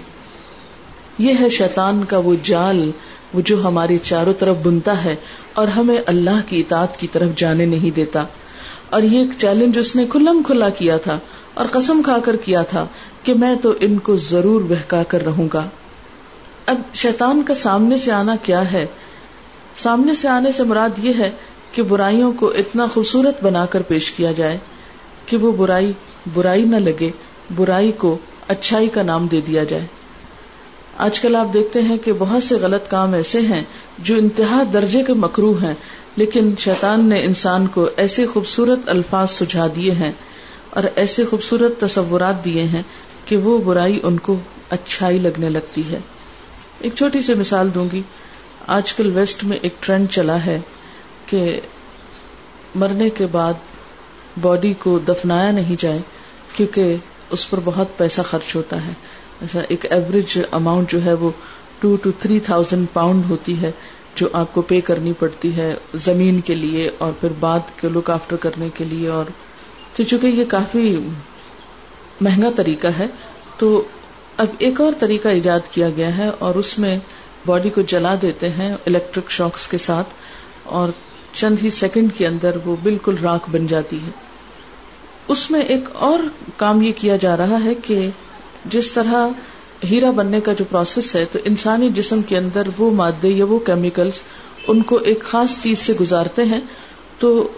[1.18, 2.90] یہ ہے شیطان کا وہ جال،
[3.34, 5.16] وہ جو ہماری چاروں طرف بنتا ہے
[5.52, 8.24] اور ہمیں اللہ کی اطاعت کی طرف جانے نہیں دیتا۔
[8.90, 11.18] اور یہ ایک چیلنج اس نے کھلم کھلا کیا تھا۔
[11.58, 12.86] اور قسم کھا کر کیا تھا
[13.22, 15.68] کہ میں تو ان کو ضرور بہکا کر رہوں گا۔
[16.66, 18.86] اب شیطان کا سامنے سے آنا کیا ہے؟
[19.76, 21.30] سامنے سے آنے سے مراد یہ ہے
[21.72, 24.58] کہ برائیوں کو اتنا خوبصورت بنا کر پیش کیا جائے
[25.26, 25.92] کہ وہ برائی
[26.34, 27.10] برائی نہ لگے،
[27.56, 28.18] برائی کو
[28.48, 29.86] اچھائی کا نام دے دیا جائے۔
[30.98, 33.62] آج کل آپ دیکھتے ہیں کہ بہت سے غلط کام ایسے ہیں
[33.98, 35.74] جو انتہا درجے کے مکرو ہیں،
[36.16, 40.12] لیکن شیطان نے انسان کو ایسے خوبصورت الفاظ سجھا دیے ہیں
[40.78, 42.82] اور ایسے خوبصورت تصورات دیے ہیں
[43.24, 44.36] کہ وہ برائی ان کو
[44.70, 45.98] اچھائی لگنے لگتی ہے۔
[46.78, 48.02] ایک چھوٹی سی مثال دوں گی۔
[48.66, 50.60] آج کل ویسٹ میں ایک ٹرینڈ چلا ہے
[51.26, 51.60] کہ
[52.74, 53.52] مرنے کے بعد
[54.40, 55.98] باڈی کو دفنایا نہیں جائے
[56.56, 56.94] کیونکہ
[57.30, 58.92] اس پر بہت پیسہ خرچ ہوتا ہے۔
[59.40, 61.30] ایسا ایک ایوریج اماؤنٹ جو ہے وہ
[61.78, 63.70] two two three thousand pound ہوتی ہے
[64.14, 68.10] جو آپ کو پے کرنی پڑتی ہے زمین کے لیے اور پھر بعد کے لک
[68.10, 69.24] آفٹر کرنے کے لیے اور
[69.98, 70.96] تو چونکہ یہ کافی
[72.20, 73.06] مہنگا طریقہ ہے،
[73.58, 73.82] تو
[74.36, 76.96] اب ایک اور طریقہ ایجاد کیا گیا ہے اور اس میں
[77.46, 80.08] باڈی کو جلا دیتے ہیں الیکٹرک شاکس کے ساتھ
[80.64, 80.88] اور
[81.32, 84.10] چند ہی سیکنڈ کے اندر وہ بالکل راک بن جاتی ہے۔
[85.28, 86.18] اس میں ایک اور
[86.56, 88.08] کام یہ کیا جا رہا ہے کہ
[88.64, 89.28] جس طرح
[89.84, 93.58] ہیرا بننے کا جو پروسیس ہے، تو انسانی جسم کے اندر وہ مادے یا وہ
[93.58, 94.20] کیمیکلز
[94.66, 96.60] ان کو ایک خاص چیز سے گزارتے ہیں،
[97.18, 97.48] تو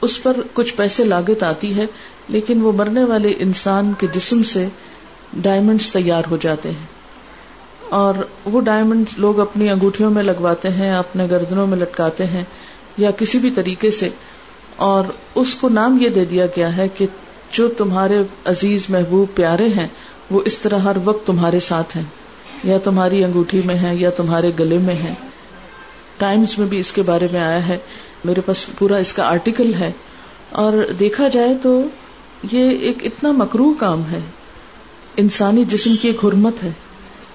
[0.00, 1.84] اس پر کچھ پیسے لاگت آتی ہے،
[2.28, 4.68] لیکن وہ مرنے والے انسان کے جسم سے
[5.34, 6.86] ڈائمنڈس تیار ہو جاتے ہیں۔
[7.88, 12.44] اور وہ ڈائمنڈ لوگ اپنی انگوٹھیوں میں لگواتے ہیں، اپنے گردنوں میں لٹکاتے ہیں
[12.96, 14.08] یا کسی بھی طریقے سے۔
[14.76, 15.04] اور
[15.34, 17.06] اس کو نام یہ دے دیا گیا ہے کہ
[17.52, 19.86] جو تمہارے عزیز محبوب پیارے ہیں،
[20.30, 22.04] وہ اس طرح ہر وقت تمہارے ساتھ ہیں۔
[22.64, 25.14] یا تمہاری انگوٹھی میں ہے یا تمہارے گلے میں ہے
[26.16, 27.78] ٹائمز میں بھی اس کے بارے میں آیا ہے۔
[28.26, 29.92] میرے پاس پورا اس کا آرٹیکل ہے۔
[30.50, 31.82] اور دیکھا جائے تو
[32.52, 34.20] یہ ایک اتنا مکرو کام ہے۔
[35.16, 36.70] انسانی جسم کی ایک حرمت ہے۔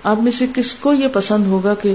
[0.03, 1.93] آپ میں سے کس کو یہ پسند ہوگا کہ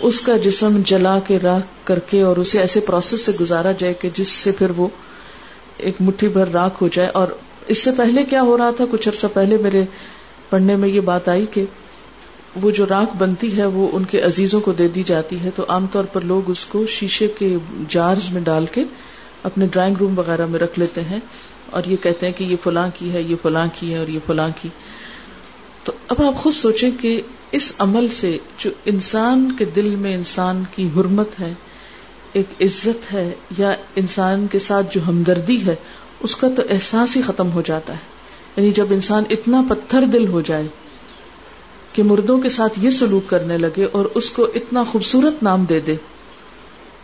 [0.00, 3.94] اس کا جسم جلا کے راک کر کے اور اسے ایسے پروسیس سے گزارا جائے
[3.94, 4.88] کہ جس سے پھر وہ
[5.76, 7.28] ایک مٹھی بھر راک ہو جائے۔ اور
[7.66, 9.84] اس سے پہلے کیا ہو رہا تھا؟ کچھ عرصہ پہلے میرے
[10.50, 11.64] پڑھنے میں یہ بات آئی کہ
[12.62, 15.64] وہ جو راک بنتی ہے وہ ان کے عزیزوں کو دے دی جاتی ہے تو
[15.68, 17.56] عام طور پر لوگ اس کو شیشے کے
[17.88, 18.82] جارز میں ڈال کے
[19.42, 21.18] اپنے ڈرائنگ روم وغیرہ میں رکھ لیتے ہیں
[21.70, 24.18] اور یہ کہتے ہیں کہ یہ فلاں کی ہے، یہ فلاں کی ہے اور یہ
[24.26, 24.68] فلاں کی۔
[25.84, 27.20] تو اب آپ خود سوچیں کہ
[27.52, 31.52] اس عمل سے جو انسان کے دل میں انسان کی حرمت ہے،
[32.32, 35.74] ایک عزت ہے یا انسان کے ساتھ جو ہمدردی ہے،
[36.20, 37.98] اس کا تو احساس ہی ختم ہو جاتا ہے۔
[38.56, 40.68] یعنی جب انسان اتنا پتھر دل ہو جائے
[41.98, 45.80] کہ مردوں کے ساتھ یہ سلوک کرنے لگے اور اس کو اتنا خوبصورت نام دے
[45.80, 45.94] دے۔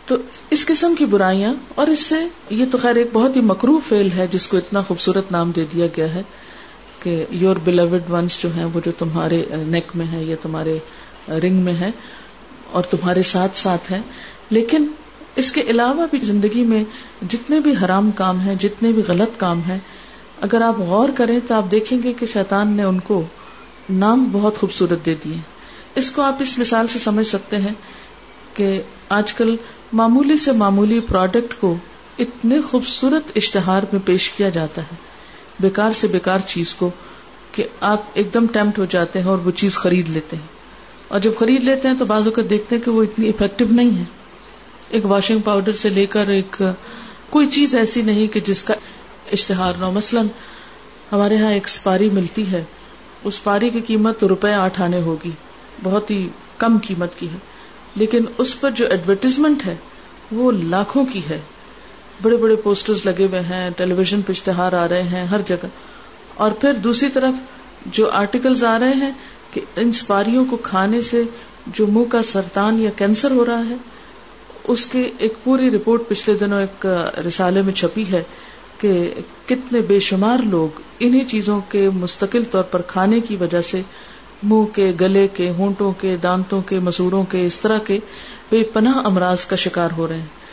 [0.05, 0.15] تو
[0.49, 2.15] اس قسم کی برائیاں، اور اس سے
[2.49, 5.65] یہ تو خیر ایک بہت ہی مکرو فیل ہے جس کو اتنا خوبصورت نام دے
[5.73, 6.21] دیا گیا ہے
[6.99, 10.77] کہ یور بلیوڈ ونس جو ہیں، وہ جو تمہارے نیک میں ہے یا تمہارے
[11.43, 11.89] رنگ میں ہے
[12.71, 14.01] اور تمہارے ساتھ ساتھ ہے
[14.49, 14.87] لیکن
[15.35, 16.83] اس کے علاوہ بھی زندگی میں
[17.29, 19.79] جتنے بھی حرام کام ہیں، جتنے بھی غلط کام ہیں،
[20.41, 23.23] اگر آپ غور کریں تو آپ دیکھیں گے کہ شیطان نے ان کو
[23.89, 25.37] نام بہت خوبصورت دے دیے
[25.95, 27.73] اس کو آپ اس مثال سے سمجھ سکتے ہیں
[28.53, 29.55] کہ آج کل
[29.93, 31.75] معمولی سے معمولی پروڈکٹ کو
[32.19, 34.95] اتنے خوبصورت اشتہار میں پیش کیا جاتا ہے۔
[35.59, 36.89] بیکار سے بیکار چیز کو
[37.51, 40.47] کہ آپ ایک دم ٹیمپٹ ہو جاتے ہیں اور وہ چیز خرید لیتے ہیں۔
[41.07, 43.99] اور جب خرید لیتے ہیں تو بازو کا دیکھتے ہیں کہ وہ اتنی افیکٹو نہیں
[43.99, 44.03] ہے۔
[44.89, 46.61] ایک واشنگ پاؤڈر سے لے کر ایک
[47.29, 48.73] کوئی چیز ایسی نہیں کہ جس کا
[49.31, 50.27] اشتہار نہ مثلاً
[51.11, 52.63] ہمارے یہاں ایک سپاری ملتی ہے۔
[53.25, 55.31] اس پاری کی قیمت روپے آٹھ آنے ہوگی۔
[55.83, 57.37] بہت ہی کم قیمت کی ہے۔
[57.95, 59.75] لیکن اس پر جو ایڈورٹیزمنٹ ہے،
[60.31, 61.41] وہ لاکھوں کی ہے۔
[62.21, 65.65] بڑے بڑے پوسٹرز لگے ہوئے ہیں ٹیلی ویژن پہ اشتہار آ رہے ہیں، ہر جگہ۔
[66.33, 67.33] اور پھر دوسری طرف
[67.85, 69.11] جو آرٹیکلز آ رہے ہیں
[69.53, 71.23] کہ ان سپاریوں کو کھانے سے
[71.67, 73.75] جو منہ کا سرطان یا کینسر ہو رہا ہے،
[74.63, 76.85] اس کی ایک پوری رپورٹ پچھلے دنوں ایک
[77.27, 78.23] رسالے میں چھپی ہے۔
[78.77, 79.13] کہ
[79.45, 83.81] کتنے بے شمار لوگ انہی چیزوں کے مستقل طور پر کھانے کی وجہ سے
[84.43, 87.99] منہ کے، گلے کے، ہونٹوں کے، دانتوں کے مسوڑوں کے، اس طرح کے
[88.49, 90.45] بے پناہ امراض کا شکار ہو رہے ہیں۔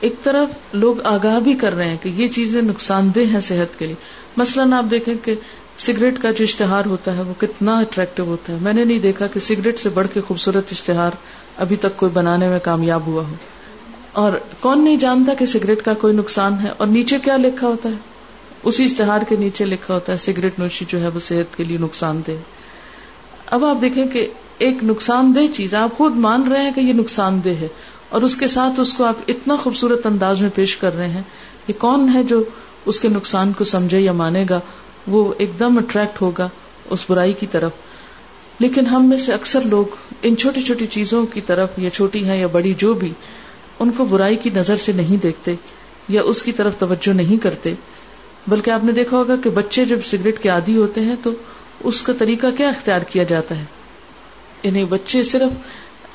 [0.00, 3.78] ایک طرف لوگ آگاہ بھی کر رہے ہیں کہ یہ چیزیں نقصان دہ ہیں صحت
[3.78, 3.94] کے لیے۔
[4.36, 5.34] مثلاً آپ دیکھیں کہ
[5.78, 9.26] سگریٹ کا جو اشتہار ہوتا ہے وہ کتنا اٹریکٹو ہوتا ہے۔ میں نے نہیں دیکھا
[9.26, 11.10] کہ سگریٹ سے بڑھ کے خوبصورت اشتہار
[11.56, 13.34] ابھی تک کوئی بنانے میں کامیاب ہوا ہو۔
[14.12, 17.88] اور کون نہیں جانتا کہ سگریٹ کا کوئی نقصان ہے؟ اور نیچے کیا لکھا ہوتا
[17.88, 17.94] ہے؟
[18.62, 21.78] اسی اشتہار کے نیچے لکھا ہوتا ہے، سگریٹ نوشی جو ہے وہ صحت کے لیے
[21.78, 22.32] نقصان دہ۔
[23.46, 24.26] اب آپ دیکھیں کہ
[24.58, 27.68] ایک نقصان دہ چیز، آپ خود مان رہے ہیں کہ یہ نقصان دہ ہے،
[28.08, 31.22] اور اس کے ساتھ اس کو آپ اتنا خوبصورت انداز میں پیش کر رہے ہیں
[31.66, 32.42] کہ کون ہے جو
[32.86, 34.60] اس کے نقصان کو سمجھے یا مانے گا،
[35.06, 36.48] وہ ایک دم اٹریکٹ ہوگا
[36.90, 37.72] اس برائی کی طرف۔
[38.58, 39.84] لیکن ہم میں سے اکثر لوگ
[40.22, 43.12] ان چھوٹی چھوٹی چیزوں کی طرف، یا چھوٹی ہیں یا بڑی جو بھی
[43.80, 45.54] ان کو برائی کی نظر سے نہیں دیکھتے
[46.08, 47.74] یا اس کی طرف توجہ نہیں کرتے۔
[48.46, 51.30] بلکہ آپ نے دیکھا ہوگا کہ بچے جب سگریٹ کے عادی ہوتے ہیں تو
[51.84, 53.64] اس کا طریقہ کیا اختیار کیا جاتا ہے؟
[54.62, 55.58] یعنی بچے صرف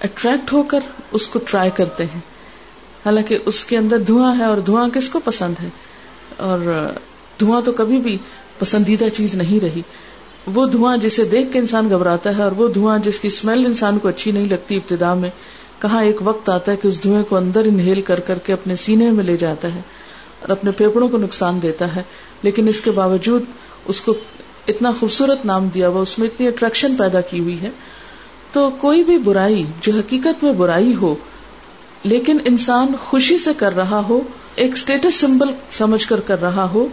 [0.04, 0.80] اٹریکٹ ہو کر
[1.12, 2.20] اس کو ٹرائی کرتے ہیں۔
[3.06, 5.70] حالانکہ اس کے اندر دھواں ہے اور دھواں کس کو پسند ہے؟
[6.38, 6.90] اور
[7.40, 8.18] دھواں تو کبھی بھی
[8.60, 9.82] پسندیدہ چیز نہیں رہی۔
[10.54, 14.00] وہ دھواں جسے دیکھ کے انسان گھبراتا ہے اور وہ دھواں جس کی اسمیل انسان
[14.00, 15.30] کو اچھی نہیں لگتی ابتدا میں
[15.86, 18.76] کہاں ایک وقت آتا ہے کہ اس دھوئیں کو اندر انہیل کر کر کے اپنے
[18.76, 19.82] سینے میں لے جاتا ہے
[20.42, 22.04] اور اپنے پھیپڑوں کو نقصان دیتا ہے،
[22.44, 23.44] لیکن اس کے باوجود
[23.86, 24.14] اس کو
[24.68, 27.70] اتنا خوبصورت نام دیا ہوا، اس میں اتنی اٹریکشن پیدا کی ہوئی ہے۔
[28.52, 31.16] تو کوئی بھی برائی، جو حقیقت میں برائی ہو،
[32.04, 34.22] لیکن انسان خوشی سے کر رہا ہو،
[34.56, 36.88] ایک اسٹیٹس سمبل سمجھ کر کر رہا ہو،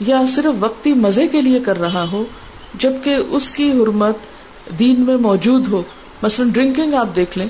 [0.00, 2.24] یا صرف وقتی مزے کے لیے کر رہا ہو،
[2.74, 4.16] جبکہ اس کی حرمت
[4.78, 5.82] دین میں موجود ہو۔
[6.22, 7.46] مثلاً ڈرنکنگ آپ دیکھ لیں۔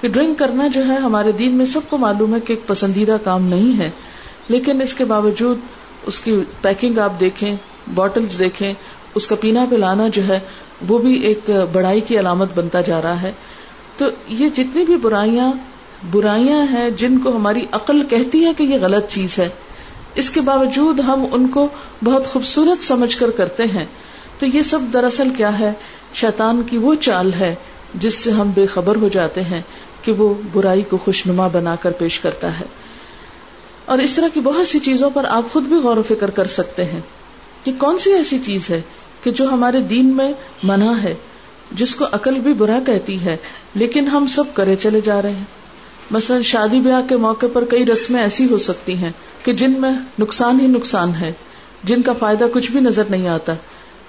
[0.00, 3.16] کہ ڈرنک کرنا جو ہے ہمارے دین میں سب کو معلوم ہے کہ ایک پسندیدہ
[3.24, 3.90] کام نہیں ہے،
[4.48, 5.58] لیکن اس کے باوجود
[6.06, 7.56] اس کی پیکنگ آپ دیکھیں،
[7.94, 8.72] بوٹلز دیکھیں،
[9.14, 10.38] اس کا پینا پلانا جو ہے،
[10.88, 13.32] وہ بھی ایک بڑائی کی علامت بنتا جا رہا ہے۔
[13.98, 15.52] تو یہ جتنی بھی برائیاں
[16.10, 19.48] برائیاں ہیں جن کو ہماری عقل کہتی ہے کہ یہ غلط چیز ہے،
[20.14, 21.68] اس کے باوجود ہم ان کو
[22.04, 23.84] بہت خوبصورت سمجھ کر کرتے ہیں۔
[24.38, 25.72] تو یہ سب دراصل کیا ہے؟
[26.14, 27.54] شیطان کی وہ چال ہے
[27.94, 29.60] جس سے ہم بے خبر ہو جاتے ہیں۔
[30.02, 32.64] کہ وہ برائی کو خوشنما بنا کر پیش کرتا ہے۔
[33.84, 36.46] اور اس طرح کی بہت سی چیزوں پر آپ خود بھی غور و فکر کر
[36.46, 37.00] سکتے ہیں
[37.64, 38.80] کہ کون سی ایسی چیز ہے
[39.22, 40.32] کہ جو ہمارے دین میں
[40.62, 41.14] منع ہے،
[41.72, 43.36] جس کو عقل بھی برا کہتی ہے،
[43.74, 45.44] لیکن ہم سب کرے چلے جا رہے ہیں۔
[46.10, 49.10] مثلا شادی بیاہ کے موقع پر کئی رسمیں ایسی ہو سکتی ہیں
[49.44, 51.32] کہ جن میں نقصان ہی نقصان ہے،
[51.84, 53.52] جن کا فائدہ کچھ بھی نظر نہیں آتا۔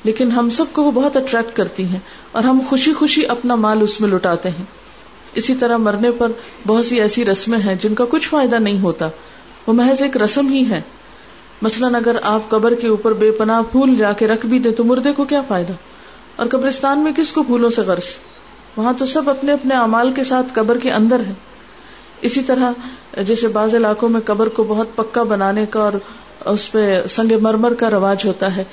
[0.04, 2.00] لیکن ہم سب کو وہ بہت اٹریکٹ کرتی ہیں
[2.32, 4.81] اور ہم خوشی خوشی اپنا مال اس میں لٹاتے ہیں۔
[5.36, 6.32] اسی طرح مرنے پر
[6.68, 9.10] بہت سی ایسی رسمیں ہیں جن کا کچھ فائدہ نہیں ہوتا۔
[9.68, 10.82] وہ محض ایک رسم ہی ہے۔
[11.62, 14.84] مثلاً اگر آپ قبر کے اوپر بے پناہ پھول جا کے رکھ بھی دیں تو
[14.84, 15.74] مردے کو کیا فائدہ؟
[16.36, 18.16] اور قبرستان میں کس کو پھولوں سے غرض؟
[18.78, 21.34] وہاں تو سب اپنے اپنے امال کے ساتھ قبر کے اندر ہے
[22.22, 22.72] اسی طرح
[23.22, 25.94] جیسے بعض علاقوں میں قبر کو بہت پکا بنانے کا اور
[26.46, 28.64] اس پہ سنگ مرمر کا رواج ہوتا ہے۔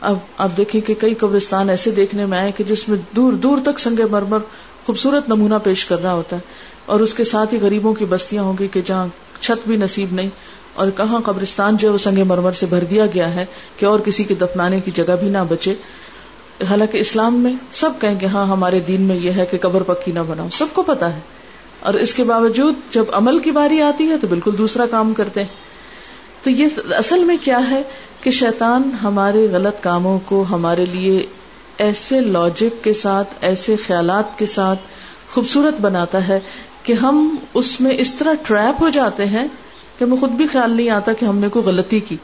[0.00, 3.58] اب آپ دیکھیں کہ کئی قبرستان ایسے دیکھنے میں آئے کہ جس میں دور دور
[3.64, 4.38] تک سنگ مرمر
[4.86, 6.40] خوبصورت نمونہ پیش کر رہا ہوتا ہے
[6.86, 9.06] اور اس کے ساتھ ہی غریبوں کی بستیاں ہوں گی کہ جہاں
[9.40, 10.28] چھت بھی نصیب نہیں
[10.74, 13.44] اور کہاں قبرستان جو ہے وہ سنگ مرمر سے بھر دیا گیا ہے
[13.76, 15.74] کہ اور کسی کے دفنانے کی جگہ بھی نہ بچے۔
[16.68, 20.12] حالانکہ اسلام میں سب کہیں کہ ہاں ہمارے دین میں یہ ہے کہ قبر پکی
[20.12, 21.20] نہ بناؤ، سب کو پتا ہے۔
[21.80, 25.40] اور اس کے باوجود جب عمل کی باری آتی ہے تو بالکل دوسرا کام کرتے
[25.40, 25.48] ہیں۔
[26.44, 27.82] تو یہ اصل میں کیا ہے
[28.20, 31.26] کہ شیطان ہمارے غلط کاموں کو ہمارے لیے
[31.78, 34.78] ایسے لاجک کے ساتھ، ایسے خیالات کے ساتھ
[35.30, 36.40] خوبصورت بناتا ہے
[36.82, 39.48] کہ ہم اس میں اس طرح ٹریپ ہو جاتے ہیں
[39.98, 42.16] کہ ہمیں خود بھی خیال نہیں آتا کہ ہم نے کوئی غلطی کی۔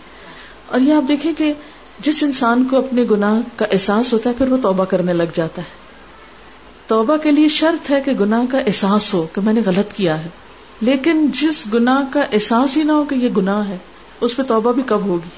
[0.66, 1.52] اور یہ آپ دیکھیں کہ
[1.98, 5.62] جس انسان کو اپنے گناہ کا احساس ہوتا ہے، پھر وہ توبہ کرنے لگ جاتا
[5.62, 5.80] ہے۔
[6.86, 10.24] توبہ کے لیے شرط ہے کہ گناہ کا احساس ہو کہ میں نے غلط کیا
[10.24, 10.28] ہے۔
[10.80, 13.78] لیکن جس گناہ کا احساس ہی نہ ہو کہ یہ گناہ ہے،
[14.20, 15.28] اس پہ توبہ بھی کب ہوگی؟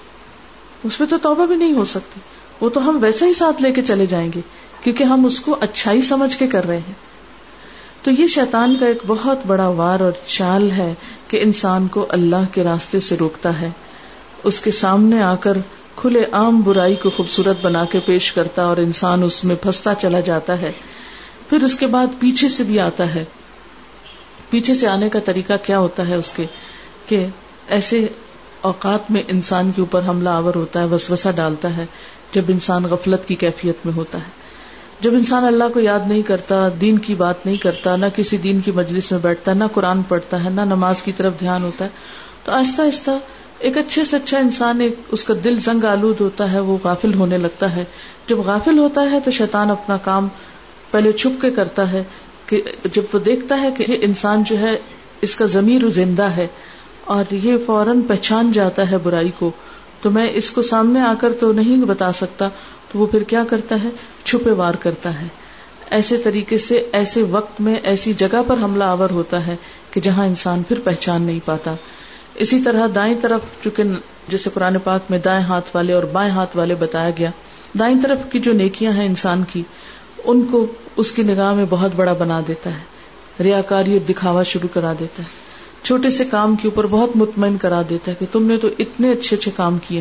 [0.84, 2.20] اس پہ تو توبہ بھی نہیں ہو سکتی۔
[2.62, 4.40] وہ تو ہم ویسے ہی ساتھ لے کے چلے جائیں گے،
[4.82, 6.94] کیونکہ ہم اس کو اچھائی سمجھ کے کر رہے ہیں۔
[8.02, 10.94] تو یہ شیطان کا ایک بہت بڑا وار اور چال ہے
[11.28, 13.70] کہ انسان کو اللہ کے راستے سے روکتا ہے۔
[14.44, 15.52] اس کے سامنے آ کر
[15.96, 20.20] کھلے عام برائی کو خوبصورت بنا کے پیش کرتا اور انسان اس میں پھنستا چلا
[20.20, 20.72] جاتا ہے۔
[21.48, 23.24] پھر اس کے بعد پیچھے سے بھی آتا ہے۔
[24.50, 26.46] پیچھے سے آنے کا طریقہ کیا ہوتا ہے اس کے؟
[27.06, 27.26] کہ
[27.68, 28.06] ایسے
[28.60, 31.86] اوقات میں انسان کے اوپر حملہ آور ہوتا ہے، وسوسہ ڈالتا ہے۔
[32.32, 34.42] جب انسان غفلت کی کیفیت میں ہوتا ہے۔
[35.00, 38.60] جب انسان اللہ کو یاد نہیں کرتا، دین کی بات نہیں کرتا، نہ کسی دین
[38.60, 41.90] کی مجلس میں بیٹھتا، نہ قرآن پڑھتا ہے، نہ نماز کی طرف دھیان ہوتا ہے،
[42.44, 43.10] تو آہستہ آہستہ
[43.58, 47.14] ایک اچھے سے اچھا انسان، ایک اس کا دل زنگ آلود ہوتا ہے، وہ غافل
[47.14, 47.84] ہونے لگتا ہے۔
[48.28, 50.28] جب غافل ہوتا ہے تو شیطان اپنا کام
[50.90, 52.02] پہلے چھپ کے کرتا ہے
[52.46, 54.78] کہ جب وہ دیکھتا ہے کہ یہ انسان جو ہے،
[55.20, 56.46] اس کا ضمیر زندہ ہے
[57.04, 59.50] اور یہ فوراً پہچان جاتا ہے برائی کو۔
[60.02, 62.48] تو میں اس کو سامنے آ کر تو نہیں بتا سکتا،
[62.92, 63.88] تو وہ پھر کیا کرتا ہے؟
[64.24, 65.26] چھپے وار کرتا ہے۔
[65.90, 69.56] ایسے طریقے سے، ایسے وقت میں، ایسی جگہ پر حملہ آور ہوتا ہے
[69.90, 71.74] کہ جہاں انسان پھر پہچان نہیں پاتا۔
[72.34, 73.82] اسی طرح دائیں طرف، چونکہ
[74.28, 77.30] جیسے قرآن پاک میں دائیں ہاتھ والے اور بائیں ہاتھ والے بتایا گیا،
[77.78, 79.62] دائیں طرف کی جو نیکیاں ہیں انسان کی،
[80.24, 82.84] ان کو اس کی نگاہ میں بہت بڑا بنا دیتا ہے۔
[83.42, 85.41] ریاکاری اور دکھاوا شروع کرا دیتا ہے۔
[85.82, 89.10] چھوٹے سے کام کے اوپر بہت مطمئن کرا دیتا ہے کہ تم نے تو اتنے
[89.10, 90.00] اچھے اچھے کام کیے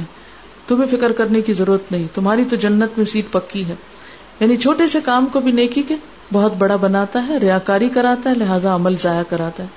[0.67, 3.75] تمہیں فکر کرنے کی ضرورت نہیں۔ تمہاری تو جنت میں سیٹ پکی ہے۔
[4.39, 5.95] یعنی چھوٹے سے کام کو بھی نیکی کے
[6.33, 9.67] بہت بڑا بناتا ہے، ریاکاری کراتا ہے، لہٰذا عمل ضائع کراتا ہے۔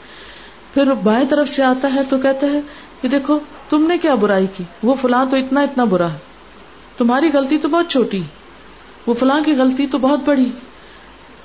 [0.75, 2.61] پھر بائیں طرف سے آتا ہے تو کہتا ہے
[3.01, 3.38] کہ دیکھو،
[3.71, 6.19] تم نے کیا برائی کی؟ وہ فلاں تو اتنا اتنا برا ہے۔
[6.99, 8.21] تمہاری غلطی تو بہت چھوٹی
[9.07, 10.51] وہ فلاں کی غلطی تو بہت بڑی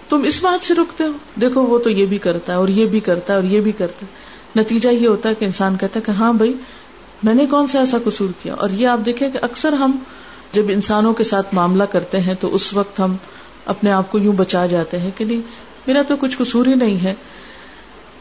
[0.09, 2.85] تم اس بات سے رکتے ہو۔ دیکھو، وہ تو یہ بھی کرتا ہے اور یہ
[2.85, 4.18] بھی کرتا ہے اور یہ بھی کرتا ہے۔
[4.59, 6.53] نتیجہ یہ ہوتا ہے کہ انسان کہتا ہے کہ ہاں بھائی،
[7.23, 9.91] میں نے کون سا ایسا قصور کیا؟ اور یہ آپ دیکھیں کہ اکثر ہم
[10.53, 13.15] جب انسانوں کے ساتھ معاملہ کرتے ہیں تو اس وقت ہم
[13.65, 15.41] اپنے آپ کو یوں بچا جاتے ہیں کہ نہیں،
[15.87, 17.13] میرا تو کچھ قصور ہی نہیں ہے۔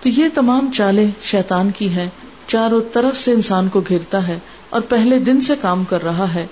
[0.02, 2.06] تو یہ تمام چالیں شیطان کی ہیں۔
[2.46, 4.38] چاروں طرف سے انسان کو گھیرتا ہے
[4.70, 6.46] اور پہلے دن سے کام کر رہا ہے۔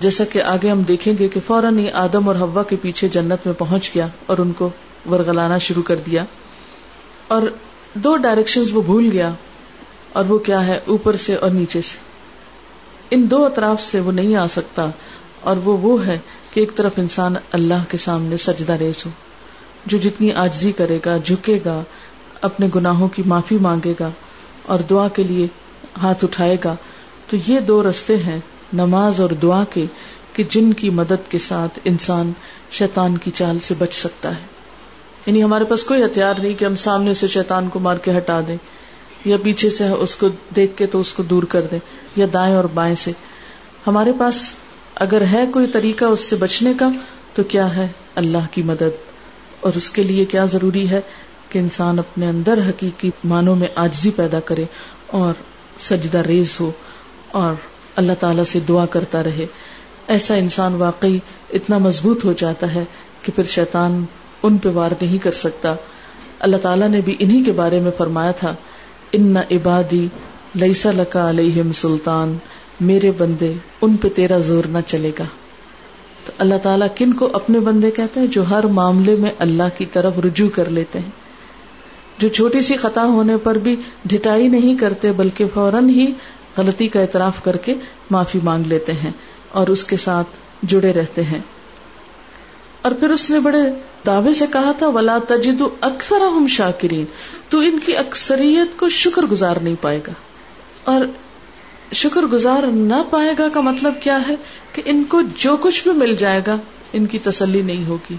[0.00, 3.46] جیسا کہ آگے ہم دیکھیں گے کہ فوراً ہی آدم اور ہوا کے پیچھے جنت
[3.46, 4.70] میں پہنچ گیا اور ان کو
[5.10, 6.24] ورگلانا شروع کر دیا۔
[7.28, 7.42] اور
[7.94, 9.30] دو ڈائریکشن وہ بھول گیا
[10.12, 11.96] اور وہ کیا ہے اوپر سے اور نیچے سے۔
[13.10, 14.86] ان دو اطراف سے وہ نہیں آ سکتا
[15.40, 16.18] اور وہ وہ ہے
[16.50, 19.10] کہ ایک طرف انسان اللہ کے سامنے سجدہ ریز ہو،
[19.86, 21.82] جو جتنی آجزی کرے گا، جھکے گا،
[22.40, 24.10] اپنے گناہوں کی معافی مانگے گا
[24.66, 25.46] اور دعا کے لیے
[26.02, 26.74] ہاتھ اٹھائے گا۔
[27.30, 28.38] تو یہ دو رستے ہیں
[28.72, 29.84] نماز اور دعا کے،
[30.32, 32.32] کہ جن کی مدد کے ساتھ انسان
[32.70, 34.57] شیطان کی چال سے بچ سکتا ہے۔
[35.28, 38.40] یعنی ہمارے پاس کوئی ہتھیار نہیں کہ ہم سامنے سے شیطان کو مار کے ہٹا
[38.48, 38.56] دیں،
[39.24, 41.78] یا پیچھے سے اس کو دیکھ کے تو اس کو دور کر دیں،
[42.16, 43.12] یا دائیں اور بائیں سے۔
[43.86, 44.48] ہمارے پاس
[44.94, 46.88] اگر ہے کوئی طریقہ اس سے بچنے کا،
[47.34, 48.96] تو کیا ہے اللہ کی مدد؟
[49.60, 51.00] اور اس کے لیے کیا ضروری ہے
[51.48, 54.64] کہ انسان اپنے اندر حقیقی معنوں میں آجزی پیدا کرے
[55.06, 55.32] اور
[55.80, 56.70] سجدہ ریز ہو
[57.30, 57.54] اور
[57.96, 59.46] اللہ تعالی سے دعا کرتا رہے۔
[60.08, 61.18] ایسا انسان واقعی
[61.52, 62.84] اتنا مضبوط ہو جاتا ہے
[63.22, 64.04] کہ پھر شیطان
[64.42, 65.74] ان پہ وار نہیں کر سکتا۔
[66.38, 68.54] اللہ تعالیٰ نے بھی انہی کے بارے میں فرمایا تھا،
[69.12, 70.08] ان عبادی
[70.54, 72.36] لئیسا لکا علیہم سلطان،
[72.80, 75.24] میرے بندے، ان پہ تیرا زور نہ چلے گا۔
[76.26, 79.84] تو اللہ تعالیٰ کن کو اپنے بندے کہتے ہیں؟ جو ہر معاملے میں اللہ کی
[79.84, 81.10] طرف رجوع کر لیتے ہیں۔
[82.18, 86.12] جو چھوٹی سی خطا ہونے پر بھی ڈٹائی نہیں کرتے، بلکہ فوراً ہی
[86.56, 87.74] غلطی کا اعتراف کر کے
[88.10, 89.10] معافی مانگ لیتے ہیں
[89.52, 90.28] اور اس کے ساتھ
[90.62, 91.38] جڑے رہتے ہیں۔
[92.82, 93.58] اور پھر اس نے بڑے
[94.06, 97.04] دعوے سے کہا تھا، ولا تجد اکثر ہم شاکرین
[97.48, 100.12] تو ان کی اکثریت کو شکر گزار نہیں پائے گا۔
[100.84, 101.04] اور
[101.92, 104.34] شکر گزار نہ پائے گا کا مطلب کیا ہے؟
[104.72, 106.56] کہ ان کو جو کچھ بھی مل جائے گا،
[106.92, 108.16] ان کی تسلی نہیں ہوگی۔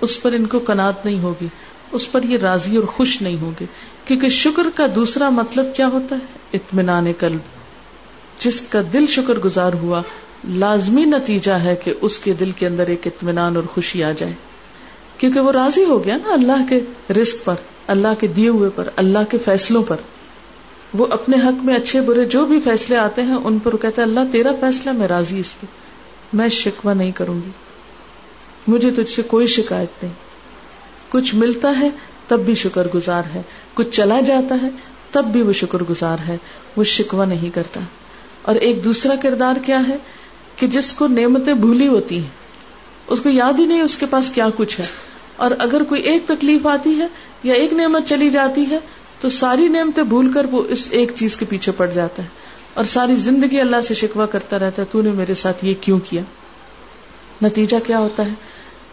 [0.00, 1.46] اس پر ان کو کنات نہیں ہوگی۔
[1.92, 3.64] اس پر یہ راضی اور خوش نہیں ہوگے
[4.04, 7.38] کیونکہ شکر کا دوسرا مطلب کیا ہوتا ہے؟ اطمینان قلب۔
[8.38, 10.02] جس کا دل شکر گزار ہوا
[10.44, 14.32] لازمی نتیجہ ہے کہ اس کے دل کے اندر ایک اطمینان اور خوشی آ جائے۔
[15.18, 16.80] کیونکہ وہ راضی ہو گیا نا اللہ کے
[17.12, 17.54] رسک پر،
[17.86, 19.96] اللہ کے دیے ہوئے پر، اللہ کے فیصلوں پر۔
[20.94, 24.06] وہ اپنے حق میں اچھے برے جو بھی فیصلے آتے ہیں، ان پر کہتا ہے،
[24.06, 25.66] اللہ تیرا فیصلہ میں راضی اس پہ۔
[26.32, 27.50] میں شکوا نہیں کروں گی۔
[28.68, 30.12] مجھے تجھ سے کوئی شکایت نہیں۔
[31.08, 31.90] کچھ ملتا ہے،
[32.28, 33.42] تب بھی شکر گزار ہے۔
[33.74, 34.68] کچھ چلا جاتا ہے،
[35.10, 36.36] تب بھی وہ شکر گزار ہے۔
[36.76, 37.80] وہ شکوا نہیں کرتا۔
[38.42, 39.96] اور ایک دوسرا کردار کیا ہے؟
[40.58, 42.30] کہ جس کو نعمتیں بھولی ہوتی ہیں،
[43.06, 44.86] اس کو یاد ہی نہیں اس کے پاس کیا کچھ ہے۔
[45.36, 47.06] اور اگر کوئی ایک تکلیف آتی ہے
[47.42, 48.78] یا ایک نعمت چلی جاتی ہے،
[49.20, 52.28] تو ساری نعمتیں بھول کر وہ اس ایک چیز کے پیچھے پڑ جاتا ہے۔
[52.74, 55.98] اور ساری زندگی اللہ سے شکوا کرتا رہتا ہے، تو نے میرے ساتھ یہ کیوں
[55.98, 56.22] کیا؟
[57.42, 58.34] نتیجہ کیا ہوتا ہے؟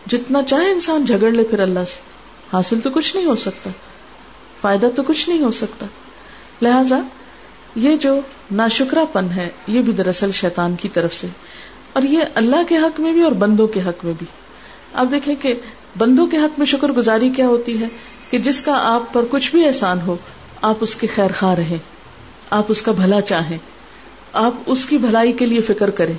[0.08, 2.00] جتنا چاہے انسان جھگڑ لے پھر اللہ سے۔
[2.54, 3.70] حاصل تو کچھ نہیں ہو سکتا،
[4.62, 5.86] فائدہ تو کچھ نہیں ہو سکتا۔
[6.62, 7.00] لہذا
[7.76, 8.20] یہ جو
[8.52, 11.28] ناشکرا پن ہے، یہ بھی دراصل شیطان کی طرف سے۔
[11.94, 14.28] اور یہ اللہ کے حق میں بھی اور بندوں کے حق میں بھی۔
[14.94, 15.54] آپ دیکھیں کہ
[15.98, 17.86] بندوں کے حق میں شکر گزاری کیا ہوتی ہے؟
[18.30, 20.18] کہ جس کا آپ پر کچھ بھی احسان ہو،
[20.62, 21.78] آپ اس کے خیر خواہ رہیں۔
[22.50, 23.58] آپ اس کا بھلا چاہیں۔
[24.34, 26.14] آپ اس کی بھلائی کے لیے فکر کریں۔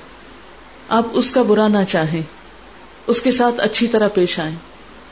[0.89, 2.23] آپ اس کا برا نہ چاہیں۔
[3.07, 4.55] اس کے ساتھ اچھی طرح پیش آئیں۔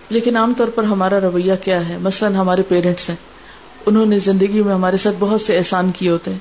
[0.09, 3.17] لیکن عام طور پر ہمارا رویہ کیا ہے؟ مثلاً ہمارے پیرنٹس ہیں۔
[3.87, 6.39] انہوں نے زندگی میں ہمارے ساتھ بہت سے احسان کیے ہوتے ہیں۔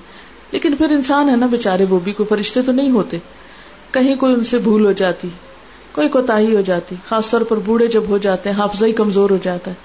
[0.52, 3.18] لیکن پھر انسان ہے نا بےچارے وہ بھی کوئی فرشتے تو نہیں ہوتے۔
[3.92, 5.28] کہیں کوئی ان سے بھول ہو جاتی،
[5.92, 9.30] کوئی کوتا ہو جاتی۔ خاص طور پر بوڑھے جب ہو جاتے ہیں حافظ ہی کمزور
[9.30, 9.76] ہو جاتا ہے۔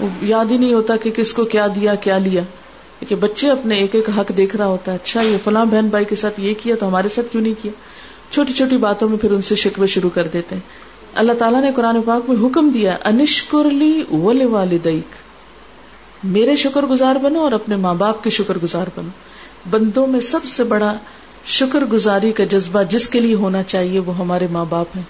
[0.00, 2.42] وہ یاد ہی نہیں ہوتا کہ کس کو کیا دیا، کیا لیا۔
[3.08, 6.04] کہ بچے اپنے ایک ایک حق دیکھ رہا ہوتا ہے اچھا یہ فلاں بہن بھائی
[6.04, 7.72] کے ساتھ یہ کیا تو ہمارے ساتھ کیوں نہیں کیا؟
[8.30, 10.62] چھوٹی چھوٹی باتوں میں پھر ان سے شکوے شروع کر دیتے ہیں۔
[11.14, 15.27] اللہ تعالیٰ نے قرآن پاک میں حکم دیا انشکرلی ول والدیک
[16.24, 19.08] میرے شکر گزار بنو اور اپنے ماں باپ کے شکر گزار بنو۔
[19.70, 20.94] بندوں میں سب سے بڑا
[21.44, 25.02] شکر گزاری کا جذبہ جس کے لیے ہونا چاہیے وہ ہمارے ماں باپ ہیں۔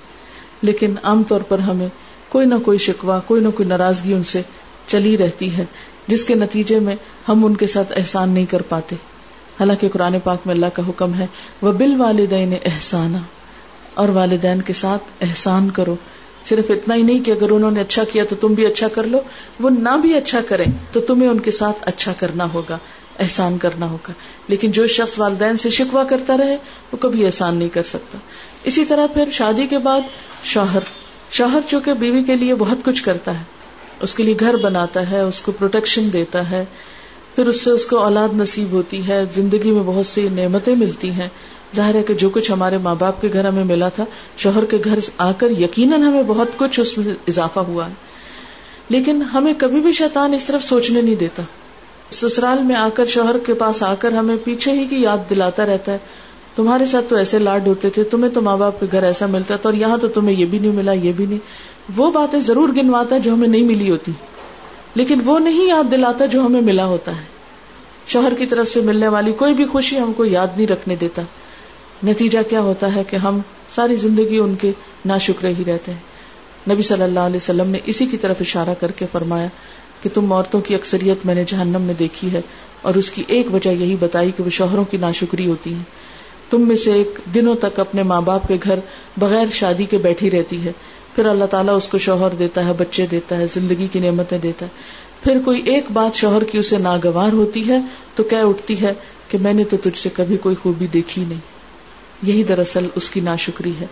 [0.63, 1.89] لیکن عام طور پر ہمیں
[2.29, 4.43] کوئی نہ کوئی شکوا کوئی نہ کوئی ناراضگی ان سے
[4.87, 5.65] چلی رہتی ہے،
[6.07, 6.97] جس کے نتیجے میں
[7.29, 8.97] ہم ان کے ساتھ احسان نہیں کر پاتے۔
[9.61, 11.27] حالانکہ قرآن پاک میں اللہ کا حکم ہے
[11.63, 13.17] وہ بل والدین احسانہ
[13.95, 15.97] اور والدین کے ساتھ احسان کرو۔
[16.45, 19.03] صرف اتنا ہی نہیں کہ اگر انہوں نے اچھا کیا تو تم بھی اچھا کر
[19.03, 19.19] لو،
[19.61, 22.79] وہ نہ بھی اچھا کریں تو تمہیں ان کے ساتھ اچھا کرنا ہوگا،
[23.19, 24.13] احسان کرنا ہوگا۔
[24.49, 26.57] لیکن جو شخص والدین سے شکوا کرتا رہے،
[26.93, 28.19] وہ کبھی احسان نہیں کر سکتا۔
[28.65, 30.01] اسی طرح پھر شادی کے بعد
[30.45, 30.81] شوہر
[31.31, 33.45] شوہر چونکہ بیوی کے لیے بہت کچھ کرتا ہے،
[34.01, 36.65] اس کے لیے گھر بناتا ہے، اس کو پروٹیکشن دیتا ہے،
[37.35, 41.11] پھر اس سے اس کو اولاد نصیب ہوتی ہے، زندگی میں بہت سی نعمتیں ملتی
[41.11, 41.29] ہیں۔
[41.77, 44.05] ظاہر ہے کہ جو کچھ ہمارے ماں باپ کے گھر ہمیں ملا تھا،
[44.37, 47.93] شوہر کے گھر آ کر یقیناً ہمیں بہت کچھ اس میں اضافہ ہوا ہے۔
[48.89, 51.43] لیکن ہمیں کبھی بھی شیطان اس طرف سوچنے نہیں دیتا۔
[52.11, 55.67] سسرال میں آ کر شوہر کے پاس آ کر ہمیں پیچھے ہی کی یاد دلاتا
[55.67, 55.99] رہتا ہے۔
[56.57, 59.57] تمہارے ساتھ تو ایسے لاڈ ہوتے تھے، تمہیں تو ماں باپ کے گھر ایسا ملتا
[59.57, 61.39] تھا اور یہاں تو تمہیں یہ بھی نہیں ملا، یہ بھی نہیں۔
[61.97, 64.13] وہ باتیں ضرور گنواتا ہے جو ہمیں نہیں ملی ہوتی۔
[64.95, 67.25] لیکن وہ نہیں یاد دلاتا جو ہمیں ملا ہوتا ہے۔
[68.07, 71.23] شوہر کی طرف سے ملنے والی کوئی بھی خوشی ہم کو یاد نہیں رکھنے دیتا۔
[72.05, 73.41] نتیجہ کیا ہوتا ہے کہ ہم
[73.75, 74.73] ساری زندگی ان کے
[75.07, 76.19] نا شکرے ہی رہتے ہیں۔
[76.71, 79.47] نبی صلی اللہ علیہ وسلم نے اسی کی طرف اشارہ کر کے فرمایا
[80.03, 82.41] کہ تم عورتوں کی اکثریت میں نے جہنم میں دیکھی ہے
[82.83, 85.83] اور اس کی ایک وجہ یہی بتائی کہ وہ شوہروں کی ناشکری ہوتی ہے
[86.51, 88.79] تم میں سے ایک دنوں تک اپنے ماں باپ کے گھر
[89.17, 90.73] بغیر شادی کے بیٹھی رہتی ہے۔
[91.15, 94.67] پھر اللہ تعالیٰ اس کو شوہر دیتا ہے، بچے دیتا ہے، زندگی کی نعمتیں دیتا
[94.67, 94.71] ہے۔
[95.23, 97.79] پھر کوئی ایک بات شوہر کی اسے ناگوار ہوتی ہے
[98.15, 98.93] تو کہہ اٹھتی ہے
[99.29, 101.58] کہ میں نے تو تجھ سے کبھی کوئی خوبی دیکھی نہیں۔
[102.23, 103.87] یہی دراصل اس کی ناشکری ہے۔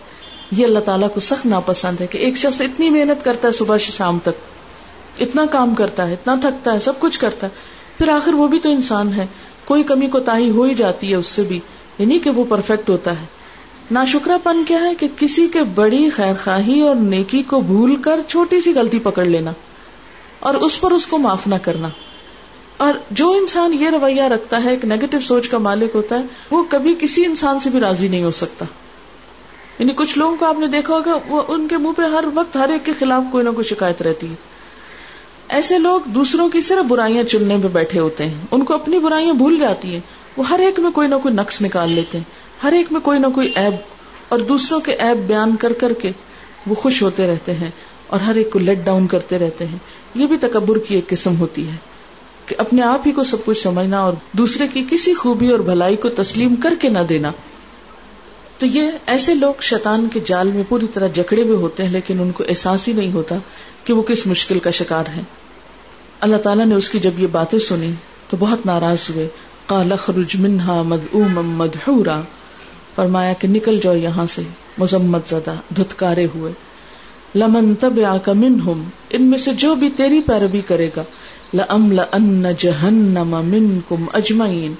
[0.51, 3.77] یہ اللہ تعالیٰ کو سخت ناپسند ہے کہ ایک شخص اتنی محنت کرتا ہے صبح
[3.77, 4.29] سے شام تک۔
[5.21, 7.51] اتنا کام کرتا ہے، اتنا تھکتا ہے، سب کچھ کرتا ہے۔
[7.97, 9.25] پھر آخر وہ بھی تو انسان ہے۔
[9.65, 11.59] کوئی کمی کو تاہی ہو ہی جاتی ہے اس سے بھی۔
[11.97, 13.25] یعنی کہ وہ پرفیکٹ ہوتا ہے۔
[13.91, 18.19] ناشکرا پن کیا ہے کہ کسی کے بڑی خیر خواہی اور نیکی کو بھول کر
[18.27, 19.51] چھوٹی سی غلطی پکڑ لینا
[20.39, 21.89] اور اس پر اس کو معاف نہ کرنا۔
[22.77, 26.63] اور جو انسان یہ رویہ رکھتا ہے ایک نیگیٹو سوچ کا مالک ہوتا ہے، وہ
[26.69, 28.65] کبھی کسی انسان سے بھی راضی نہیں ہو سکتا۔
[29.79, 32.55] یعنی کچھ لوگوں کو آپ نے دیکھا ہوگا، وہ ان کے منہ پہ ہر وقت
[32.55, 34.35] ہر ایک کے خلاف کوئی نہ کوئی شکایت رہتی ہے۔
[35.49, 39.33] ایسے لوگ دوسروں کی صرف برائیاں چننے پہ بیٹھے ہوتے ہیں۔ ان کو اپنی برائیاں
[39.33, 39.99] بھول جاتی ہیں۔
[40.37, 42.25] وہ ہر ایک میں کوئی نہ کوئی نقص نکال لیتے ہیں۔
[42.63, 43.73] ہر ایک میں کوئی نہ کوئی ایب
[44.29, 46.11] اور دوسروں کے ایب بیان کر کر کے
[46.67, 47.69] وہ خوش ہوتے رہتے ہیں
[48.07, 49.77] اور ہر ایک کو لیٹ ڈاؤن کرتے رہتے ہیں۔
[50.15, 51.96] یہ بھی تکبر کی ایک قسم ہوتی ہے۔
[52.47, 55.95] کہ اپنے آپ ہی کو سب کچھ سمجھنا اور دوسرے کی کسی خوبی اور بھلائی
[55.95, 57.29] کو تسلیم کر کے نہ دینا۔
[58.57, 62.19] تو یہ ایسے لوگ شیطان کے جال میں پوری طرح جکڑے ہوئے ہوتے ہیں، لیکن
[62.19, 63.35] ان کو احساس ہی نہیں ہوتا
[63.83, 65.21] کہ وہ کس مشکل کا شکار ہے
[66.19, 67.91] اللہ تعالیٰ نے اس کی جب یہ باتیں سنی
[68.29, 69.27] تو بہت ناراض ہوئے۔
[69.65, 72.21] کالا خرج منہا مد مدحورا۔
[72.95, 74.41] فرمایا کہ نکل جاؤ یہاں سے،
[74.77, 76.51] مذمت زدہ، دھتکارے ہوئے۔
[77.35, 78.17] لمن تب آ
[79.09, 81.03] ان میں سے جو بھی تیری پیروی کرے گا۔
[82.57, 84.73] جہنم منکم اجمعین،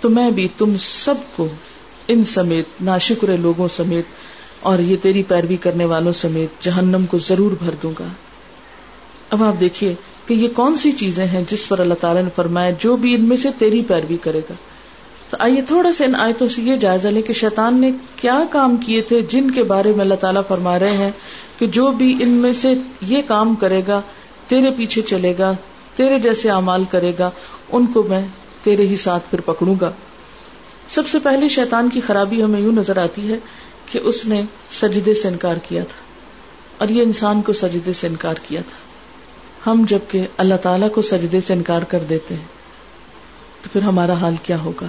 [0.00, 1.48] تو میں بھی تم سب کو
[2.08, 4.04] ان سمیت ناشکر لوگوں سمیت
[4.60, 8.04] اور یہ تیری پیروی کرنے والوں سمیت جہنم کو ضرور بھر دوں گا۔
[9.30, 9.94] اب آپ دیکھیے
[10.26, 13.24] کہ یہ کون سی چیزیں ہیں جس پر اللہ تعالیٰ نے فرمایا جو بھی ان
[13.24, 14.54] میں سے تیری پیروی کرے گا۔
[15.30, 18.76] تو آئیے تھوڑا سا ان آیتوں سے یہ جائزہ لیں کہ شیطان نے کیا کام
[18.76, 21.10] کیے تھے جن کے بارے میں اللہ تعالیٰ فرما رہے ہیں
[21.58, 24.00] کہ جو بھی ان میں سے یہ کام کرے گا،
[24.48, 25.52] تیرے پیچھے چلے گا
[26.00, 27.30] تیرے جیسے امال کرے گا،
[27.70, 28.20] ان کو میں
[28.62, 29.90] تیرے ہی ساتھ پھر پکڑوں گا۔
[30.88, 33.38] سب سے پہلے شیطان کی خرابی ہمیں یوں نظر آتی ہے
[33.86, 34.40] کہ اس نے
[34.72, 36.00] سجدے سے انکار کیا تھا،
[36.78, 38.78] اور یہ انسان کو سجدے سے انکار کیا تھا۔
[39.66, 42.48] ہم جبکہ اللہ تعالی کو سجدے سے انکار کر دیتے ہیں،
[43.62, 44.86] تو پھر ہمارا حال کیا ہوگا؟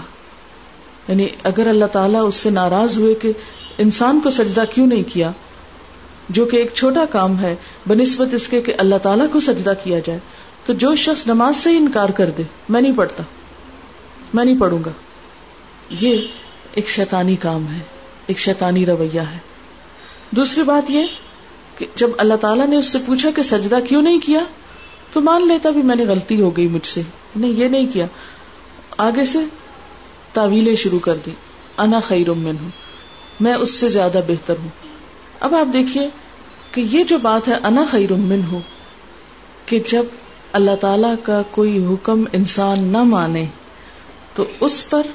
[1.08, 3.32] یعنی اگر اللہ تعالیٰ اس سے ناراض ہوئے کہ
[3.78, 5.32] انسان کو سجدہ کیوں نہیں کیا،
[6.30, 7.56] جو کہ ایک چھوٹا کام ہے،
[7.88, 10.20] بنسبت اس کے کہ اللہ تعالیٰ کو سجدہ کیا جائے
[10.66, 13.24] تو جو شخص نماز سے ہی انکار کر دے، میں نہیں پڑھتا،
[14.34, 14.92] میں نہیں پڑھوں گا۔
[15.90, 16.18] یہ
[16.74, 17.80] ایک شیطانی کام ہے،
[18.28, 19.38] ایک شیطانی رویہ ہے۔
[20.32, 21.04] دوسری بات یہ
[21.78, 24.40] کہ جب اللہ تعالیٰ نے اس سے پوچھا کہ سجدہ کیوں نہیں کیا،
[25.14, 27.02] تو مان لیتا بھی میں نے غلطی ہو گئی مجھ سے۔
[27.36, 28.06] نہیں، یہ نہیں کیا۔
[28.98, 29.40] آگے سے
[30.34, 31.32] تعویلیں شروع کر دی۔
[31.78, 32.70] انا خیر من ہوں
[33.40, 34.70] میں اس سے زیادہ بہتر ہوں۔
[35.40, 36.10] اب آپ دیکھیے
[36.72, 38.60] کہ یہ جو بات ہے، انا خیر من ہوں
[39.66, 40.04] کہ جب
[40.52, 43.46] اللہ تعالی کا کوئی حکم انسان نہ مانے
[44.36, 45.08] تو اس پر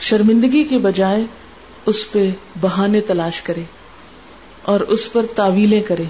[0.00, 1.24] شرمندگی کے بجائے
[1.86, 2.30] اس پہ
[2.60, 3.62] بہانے تلاش کرے
[4.62, 6.04] اور اس پر تعویلیں کرے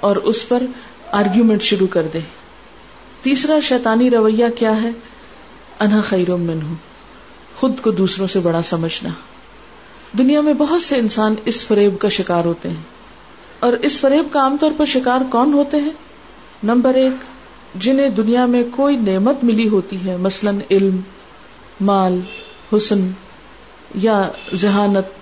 [0.00, 0.62] اور اس پر
[1.12, 2.18] آرگیومنٹ شروع کر دے۔
[3.22, 4.90] تیسرا شیطانی رویہ کیا ہے؟
[5.80, 6.74] انہا خیر من ہوں
[7.56, 9.10] خود کو دوسروں سے بڑا سمجھنا۔
[10.18, 12.82] دنیا میں بہت سے انسان اس فریب کا شکار ہوتے ہیں۔
[13.60, 15.92] اور اس فریب کا عام طور پر شکار کون ہوتے ہیں؟
[16.62, 17.12] نمبر ایک
[17.80, 20.96] جنہیں دنیا میں کوئی نعمت ملی ہوتی ہے، مثلاً علم،
[21.80, 22.18] مال،
[22.72, 23.06] حسن
[23.94, 24.22] یا
[24.54, 25.14] ذہانت،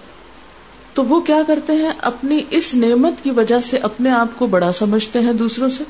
[0.95, 4.73] تو وہ کیا کرتے ہیں؟ اپنی اس نعمت کی وجہ سے اپنے آپ کو بڑا
[4.73, 5.85] سمجھتے ہیں دوسروں سے،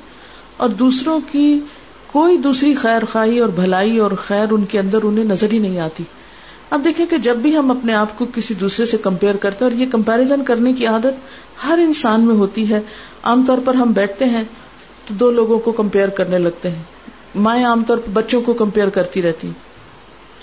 [0.57, 1.59] اور دوسروں کی
[2.09, 5.79] کوئی دوسری خیر خواہی اور بھلائی اور خیر ان کے اندر انہیں نظر ہی نہیں
[5.81, 6.05] آتی۔
[6.71, 9.71] اب دیکھیں کہ جب بھی ہم اپنے آپ کو کسی دوسرے سے کمپیئر کرتے ہیں،
[9.71, 12.81] اور یہ کمپیرزن کرنے کی عادت ہر انسان میں ہوتی ہے۔
[13.23, 14.43] عام طور پر ہم بیٹھتے ہیں
[15.07, 16.83] تو دو لوگوں کو کمپیئر کرنے لگتے ہیں۔
[17.35, 19.49] مائیں عام طور پر بچوں کو کمپیئر کرتی رہتی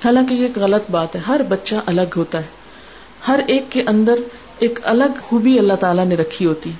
[0.05, 2.47] حالانکہ یہ ایک غلط بات ہے۔ ہر بچہ الگ ہوتا ہے۔
[3.27, 4.15] ہر ایک کے اندر
[4.59, 6.71] ایک الگ خوبی اللہ تعالیٰ نے رکھی ہوتی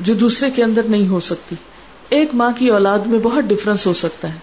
[0.00, 1.56] جو دوسرے کے اندر نہیں ہو سکتی۔
[2.08, 4.38] ایک ماں کی اولاد میں بہت ڈفرنس ہو سکتا ہے۔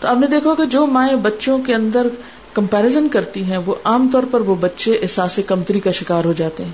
[0.00, 2.06] تو آپ نے دیکھا کہ جو مائیں بچوں کے اندر
[2.52, 6.64] کمپیرزن کرتی ہیں، وہ عام طور پر وہ بچے احساس کمتری کا شکار ہو جاتے
[6.64, 6.72] ہیں۔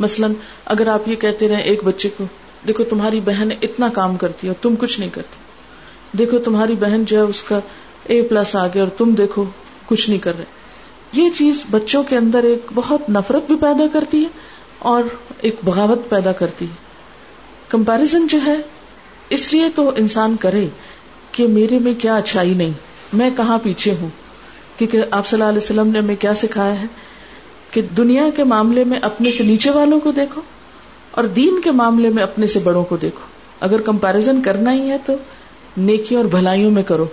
[0.00, 0.32] مثلاً
[0.64, 2.24] اگر آپ یہ کہتے رہے ایک بچے کو
[2.66, 5.36] دیکھو تمہاری بہن اتنا کام کرتی ہے اور تم کچھ نہیں کرتی۔
[6.18, 7.58] دیکھو تمہاری بہن جو ہے اس کا
[8.04, 9.44] اے پلس آ گیا اور تم دیکھو
[9.86, 10.44] کچھ نہیں کر رہے۔
[11.12, 14.28] یہ چیز بچوں کے اندر ایک بہت نفرت بھی پیدا کرتی ہے
[14.78, 15.02] اور
[15.40, 16.74] ایک بغاوت پیدا کرتی ہے۔
[17.68, 18.54] کمپیرزن جو ہے،
[19.30, 20.66] اس لیے تو انسان کرے
[21.32, 22.70] کہ میرے میں کیا اچھائی نہیں،
[23.12, 24.08] میں کہاں پیچھے ہوں؟
[24.78, 26.86] کیونکہ آپ صلی اللہ علیہ وسلم نے ہمیں کیا سکھایا ہے
[27.70, 30.40] کہ دنیا کے معاملے میں اپنے سے نیچے والوں کو دیکھو۔
[31.10, 33.20] اور دین کے معاملے میں اپنے سے بڑوں کو دیکھو۔
[33.60, 35.12] اگر کمپیرزن کرنا ہی ہے تو
[35.76, 37.06] نیکی اور بھلائیوں میں کرو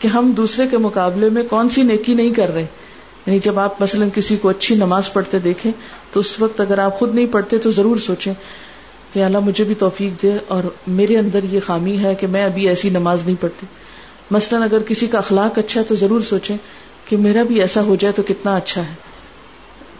[0.00, 2.66] کہ ہم دوسرے کے مقابلے میں کون سی نیکی نہیں کر رہے۔
[3.26, 5.72] یعنی جب آپ مثلاً کسی کو اچھی نماز پڑھتے دیکھیں
[6.12, 8.34] تو اس وقت اگر آپ خود نہیں پڑھتے تو ضرور سوچیں
[9.12, 12.68] کہ اللہ مجھے بھی توفیق دے اور میرے اندر یہ خامی ہے کہ میں ابھی
[12.68, 13.66] ایسی نماز نہیں پڑھتی۔
[14.30, 16.56] مثلاً اگر کسی کا اخلاق اچھا ہے تو ضرور سوچیں
[17.08, 19.13] کہ میرا بھی ایسا ہو جائے تو کتنا اچھا ہے۔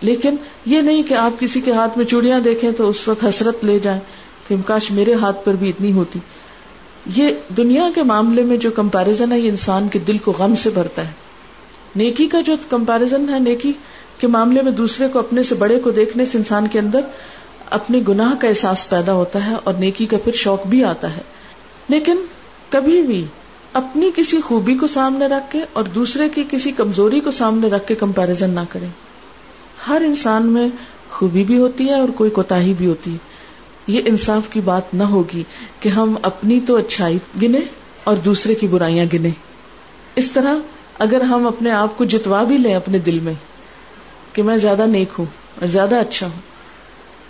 [0.05, 0.36] لیکن
[0.66, 3.78] یہ نہیں کہ آپ کسی کے ہاتھ میں چوڑیاں دیکھیں تو اس وقت حسرت لے
[3.78, 4.00] جائیں
[4.48, 6.18] کہ کاش میرے ہاتھ پر بھی اتنی ہوتی۔
[7.16, 10.70] یہ دنیا کے معاملے میں جو کمپیرزن ہے، یہ انسان کے دل کو غم سے
[10.70, 11.12] بھرتا ہے۔
[11.96, 13.72] نیکی کا جو کمپیرزن ہے، نیکی
[14.18, 17.00] کے معاملے میں دوسرے کو اپنے سے بڑے کو دیکھنے سے انسان کے اندر
[17.70, 21.22] اپنے گناہ کا احساس پیدا ہوتا ہے اور نیکی کا پھر شوق بھی آتا ہے۔
[21.88, 22.16] لیکن
[22.70, 23.24] کبھی بھی
[23.72, 27.86] اپنی کسی خوبی کو سامنے رکھ کے اور دوسرے کی کسی کمزوری کو سامنے رکھ
[27.86, 28.88] کے کمپیرزن نہ کریں۔
[29.89, 30.68] ہر انسان میں
[31.11, 33.16] خوبی بھی ہوتی ہے اور کوئی کوتا بھی ہوتی ہے۔
[33.87, 35.43] یہ انصاف کی بات نہ ہوگی
[35.80, 37.59] کہ ہم اپنی تو اچھائی گنے
[38.05, 39.30] اور دوسرے کی برائیاں گنے۔
[40.16, 40.55] اس طرح
[40.99, 43.35] اگر ہم اپنے آپ کو جتوا بھی لیں اپنے دل میں
[44.32, 45.26] کہ میں زیادہ نیک ہوں
[45.61, 46.41] اور زیادہ اچھا ہوں،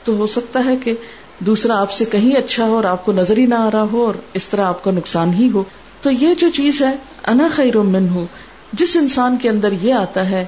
[0.05, 0.93] تو ہو سکتا ہے کہ
[1.39, 4.07] دوسرا آپ سے کہیں اچھا ہو اور آپ کو نظر ہی نہ آ رہا ہو
[4.07, 5.65] اور اس طرح آپ کا نقصان ہی ہو۔
[6.03, 6.97] تو یہ جو چیز ہے،
[7.27, 8.27] انا خیر من ہو
[8.73, 10.45] جس انسان کے اندر یہ آتا ہے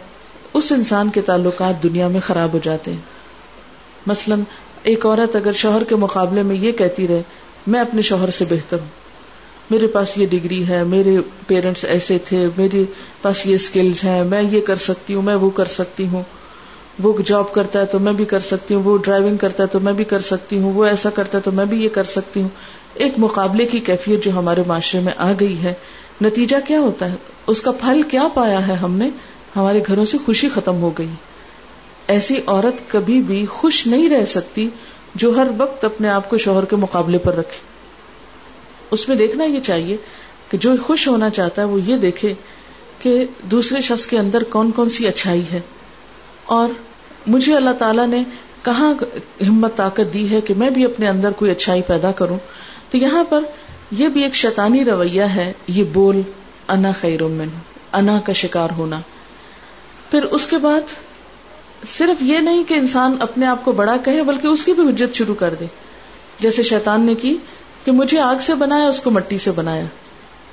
[0.57, 3.01] اس انسان کے تعلقات دنیا میں خراب ہو جاتے ہیں۔
[4.07, 4.41] مثلاً،
[4.83, 7.23] ایک عورت اگر شوہر کے مقابلے میں یہ کہتی رہے،
[7.67, 8.89] میں اپنے شوہر سے بہتر ہوں۔
[9.71, 12.85] میرے پاس یہ ڈگری ہے، میرے پیرنٹس ایسے تھے، میرے
[13.23, 16.23] پاس یہ اسکلز ہیں، میں یہ کر سکتی ہوں، میں وہ کر سکتی ہوں۔
[17.03, 19.81] وہ جاب کرتا ہے تو میں بھی کر سکتی ہوں، وہ ڈرائیونگ کرتا ہے تو
[19.81, 22.43] میں بھی کر سکتی ہوں، وہ ایسا کرتا ہے تو میں بھی یہ کر سکتی
[22.43, 22.49] ہوں۔
[22.95, 25.75] ایک مقابلے کی کیفیت جو ہمارے معاشرے میں آ گئی ہے،
[26.21, 29.11] نتیجہ کیا ہوتا ہے؟ اس کا پھل کیا پایا ہے ہم نے؟
[29.57, 31.09] ہمارے گھروں سے خوشی ختم ہو گئی۔
[32.09, 34.69] ایسی عورت کبھی بھی خوش نہیں رہ سکتی
[35.15, 37.59] جو ہر وقت اپنے آپ کو شوہر کے مقابلے پر رکھے۔
[38.91, 39.97] اس میں دیکھنا یہ چاہیے
[40.51, 42.35] کہ جو خوش ہونا چاہتا ہے وہ یہ دیکھے
[42.99, 45.61] کہ دوسرے شخص کے اندر کون کون سی اچھائی ہے۔
[46.45, 46.69] اور
[47.27, 48.23] مجھے اللہ تعالیٰ نے
[48.63, 48.95] کہاں
[49.49, 52.39] ہمت طاقت دی ہے کہ میں بھی اپنے اندر کوئی اچھائی پیدا کروں۔
[52.91, 53.41] تو یہاں پر
[53.91, 56.23] یہ بھی ایک شیطانی رویہ ہے، یہ بول،
[56.69, 57.49] انا خیر من
[57.93, 59.01] انا کا شکار ہونا۔
[60.11, 60.81] پھر اس کے بعد
[61.89, 65.15] صرف یہ نہیں کہ انسان اپنے آپ کو بڑا کہے، بلکہ اس کی بھی حجت
[65.15, 65.65] شروع کر دے۔
[66.41, 67.37] جیسے شیطان نے کی
[67.85, 69.85] کہ مجھے آگ سے بنایا، اس کو مٹی سے بنایا۔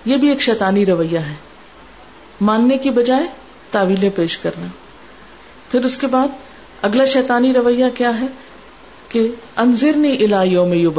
[0.06, 1.36] یہ بھی ایک شیطانی رویہ ہے۔
[2.42, 3.26] ماننے کی بجائے
[3.72, 4.68] تعویلیں پیش کرنا۔
[5.72, 6.28] پھر اس کے بعد
[6.82, 8.26] اگلا شیطانی رویہ کیا ہے؟
[9.10, 10.92] کہ انضرنی الایوں میں یو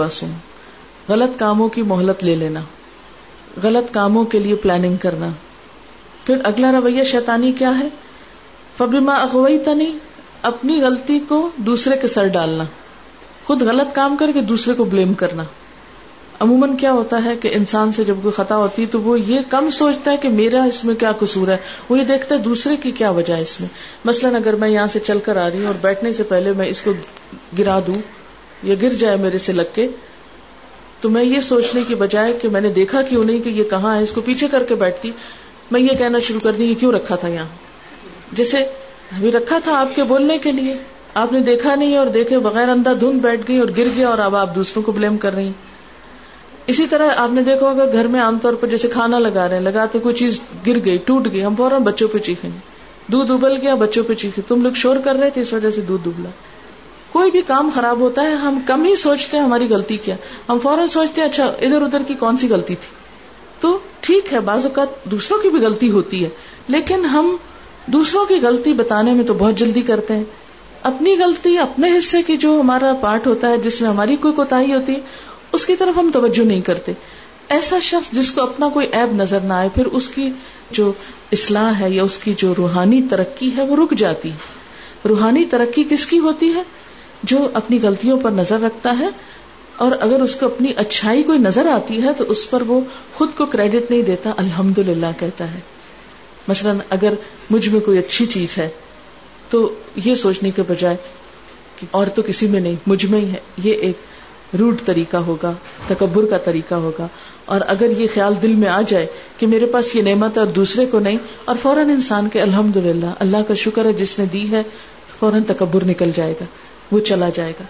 [1.08, 2.60] غلط کاموں کی مہلت لے لینا۔
[3.62, 5.28] غلط کاموں کے لیے پلاننگ کرنا۔
[6.24, 7.88] پھر اگلا رویہ شیطانی کیا ہے؟
[8.78, 9.98] فبیما اغوئی تنی
[10.42, 12.64] اپنی غلطی کو دوسرے کے سر ڈالنا۔
[13.44, 15.42] خود غلط کام کر کے دوسرے کو بلیم کرنا۔
[16.40, 19.40] عموماً کیا ہوتا ہے کہ انسان سے جب کوئی خطا ہوتی ہے تو وہ یہ
[19.48, 21.56] کم سوچتا ہے کہ میرا اس میں کیا قصور ہے۔
[21.88, 23.68] وہ یہ دیکھتا ہے دوسرے کی کیا وجہ ہے اس میں۔
[24.04, 26.68] مثلاً اگر میں یہاں سے چل کر آ رہی ہوں اور بیٹھنے سے پہلے میں
[26.68, 26.92] اس کو
[27.58, 27.94] گرا دوں
[28.62, 29.88] یا گر جائے میرے سے لگ کے،
[31.00, 33.96] تو میں یہ سوچنے کی بجائے کہ میں نے دیکھا کیوں نہیں کہ یہ کہاں
[33.96, 35.10] ہے، اس کو پیچھے کر کے بیٹھتی۔
[35.70, 37.63] میں یہ کہنا شروع کر دی، یہ کیوں رکھا تھا یہاں؟
[38.34, 40.76] جیسے ابھی رکھا تھا آپ کے بولنے کے لیے۔
[41.14, 44.18] آپ نے دیکھا نہیں اور دیکھے بغیر اندھا دھند بیٹھ گئی اور گر گیا اور
[44.18, 45.52] اب آپ دوسروں کو بلیم کر رہی
[46.66, 49.56] اسی طرح آپ نے دیکھا ہوگا گھر میں عام طور پر جیسے کھانا لگا رہے
[49.56, 52.58] ہیں، لگاتے کوئی چیز گر گئی، ٹوٹ گئی، ہم فوراً بچوں پہ چیخیں گے۔
[53.06, 55.80] دودھ ابل گیا، بچوں پہ چیخے تم لوگ شور کر رہے تھے، اس وجہ سے
[55.80, 56.30] دودھ ابلا۔
[57.12, 60.16] کوئی بھی کام خراب ہوتا ہے، ہم کم ہی سوچتے ہیں ہماری غلطی کیا۔
[60.48, 62.94] ہم فوراً سوچتے ہیں اچھا ادھر ادھر کی کون سی غلطی تھی؟
[63.60, 66.28] تو ٹھیک ہے، بعض اوقات دوسروں کی بھی غلطی ہوتی ہے،
[66.68, 67.36] لیکن ہم
[67.86, 70.24] دوسروں کی غلطی بتانے میں تو بہت جلدی کرتے ہیں۔
[70.82, 74.58] اپنی غلطی، اپنے حصے کی جو ہمارا پارٹ ہوتا ہے، جس میں ہماری کوئی کوتا
[74.58, 75.00] ہوتی ہے
[75.52, 76.92] اس کی طرف ہم توجہ نہیں کرتے۔
[77.48, 80.30] ایسا شخص جس کو اپنا کوئی عیب نظر نہ آئے، پھر اس کی
[80.70, 80.92] جو
[81.32, 84.36] اصلاح ہے یا اس کی جو روحانی ترقی ہے، وہ رک جاتی ہے۔
[85.08, 86.62] روحانی ترقی کس کی ہوتی ہے؟
[87.22, 89.08] جو اپنی غلطیوں پر نظر رکھتا ہے،
[89.76, 92.80] اور اگر اس کو اپنی اچھائی کوئی نظر آتی ہے، تو اس پر وہ
[93.14, 95.60] خود کو کریڈٹ نہیں دیتا الحمد للہ کہتا ہے۔
[96.48, 97.12] مثلاً اگر
[97.50, 98.68] مجھ میں کوئی اچھی چیز ہے،
[99.50, 100.96] تو یہ سوچنے کے بجائے
[101.76, 103.96] کہ اور تو کسی میں نہیں، مجھ میں ہی ہے۔ یہ ایک
[104.58, 105.52] روٹ طریقہ ہوگا،
[105.86, 107.08] تکبر کا طریقہ ہوگا۔
[107.44, 109.06] اور اگر یہ خیال دل میں آ جائے
[109.38, 112.76] کہ میرے پاس یہ نعمت ہے اور دوسرے کو نہیں، اور فوراً انسان کے الحمد
[112.76, 114.62] للہ اللہ کا شکر ہے جس نے دی ہے،
[115.18, 116.44] فوراً تکبر نکل جائے گا،
[116.92, 117.64] وہ چلا جائے گا۔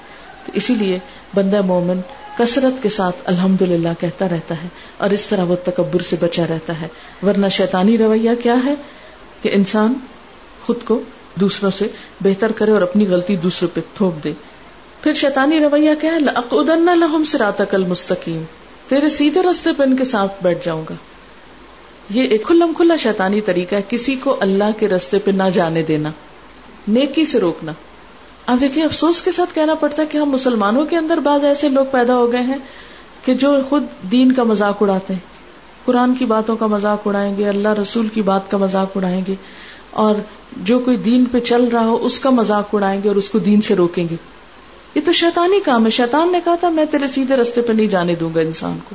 [0.46, 0.98] تو اسی لیے
[1.34, 2.00] بندہ مومن
[2.39, 4.68] کثرت کے ساتھ الحمد للہ کہتا رہتا ہے
[4.99, 6.89] اور اس طرح وہ تکبر سے بچا رہتا ہے۔
[7.22, 8.74] ورنہ شیطانی رویہ کیا ہے
[9.43, 9.95] کہ انسان
[10.66, 11.01] خود کو
[11.35, 11.89] دوسروں سے
[12.20, 14.32] بہتر کرے اور اپنی غلطی دوسروں پہ تھوپ دے۔
[15.03, 18.45] پھر شیطانی رویہ کیا ہے؟ لقدن لہم صراطک المستقیم
[18.89, 20.95] تیرے سیدھے رستے پہ ان کے ساتھ بیٹھ جاؤں گا۔
[22.11, 25.82] یہ ایک کھلم کھلا شیطانی طریقہ ہے، کسی کو اللہ کے رستے پہ نہ جانے
[25.82, 26.11] دینا،
[26.89, 27.72] نیکی سے روکنا۔
[28.47, 31.68] اب دیکھیں افسوس کے ساتھ کہنا پڑتا ہے کہ ہم مسلمانوں کے اندر بعض ایسے
[31.68, 32.59] لوگ پیدا ہو گئے ہیں
[33.24, 35.20] کہ جو خود دین کا مذاق اڑاتے ہیں۔
[35.84, 39.34] قرآن کی باتوں کا مذاق اڑائیں گے، اللہ رسول کی بات کا مذاق اڑائیں گے،
[39.90, 40.14] اور
[40.57, 43.38] جو کوئی دین پہ چل رہا ہو، اس کا مذاق اڑائیں گے اور اس کو
[43.38, 44.16] دین سے روکیں گے۔
[44.95, 47.86] یہ تو شیطانی کام ہے۔ شیطان نے کہا تھا، میں تیرے سیدھے رستے پہ نہیں
[47.86, 48.95] جانے دوں گا انسان کو۔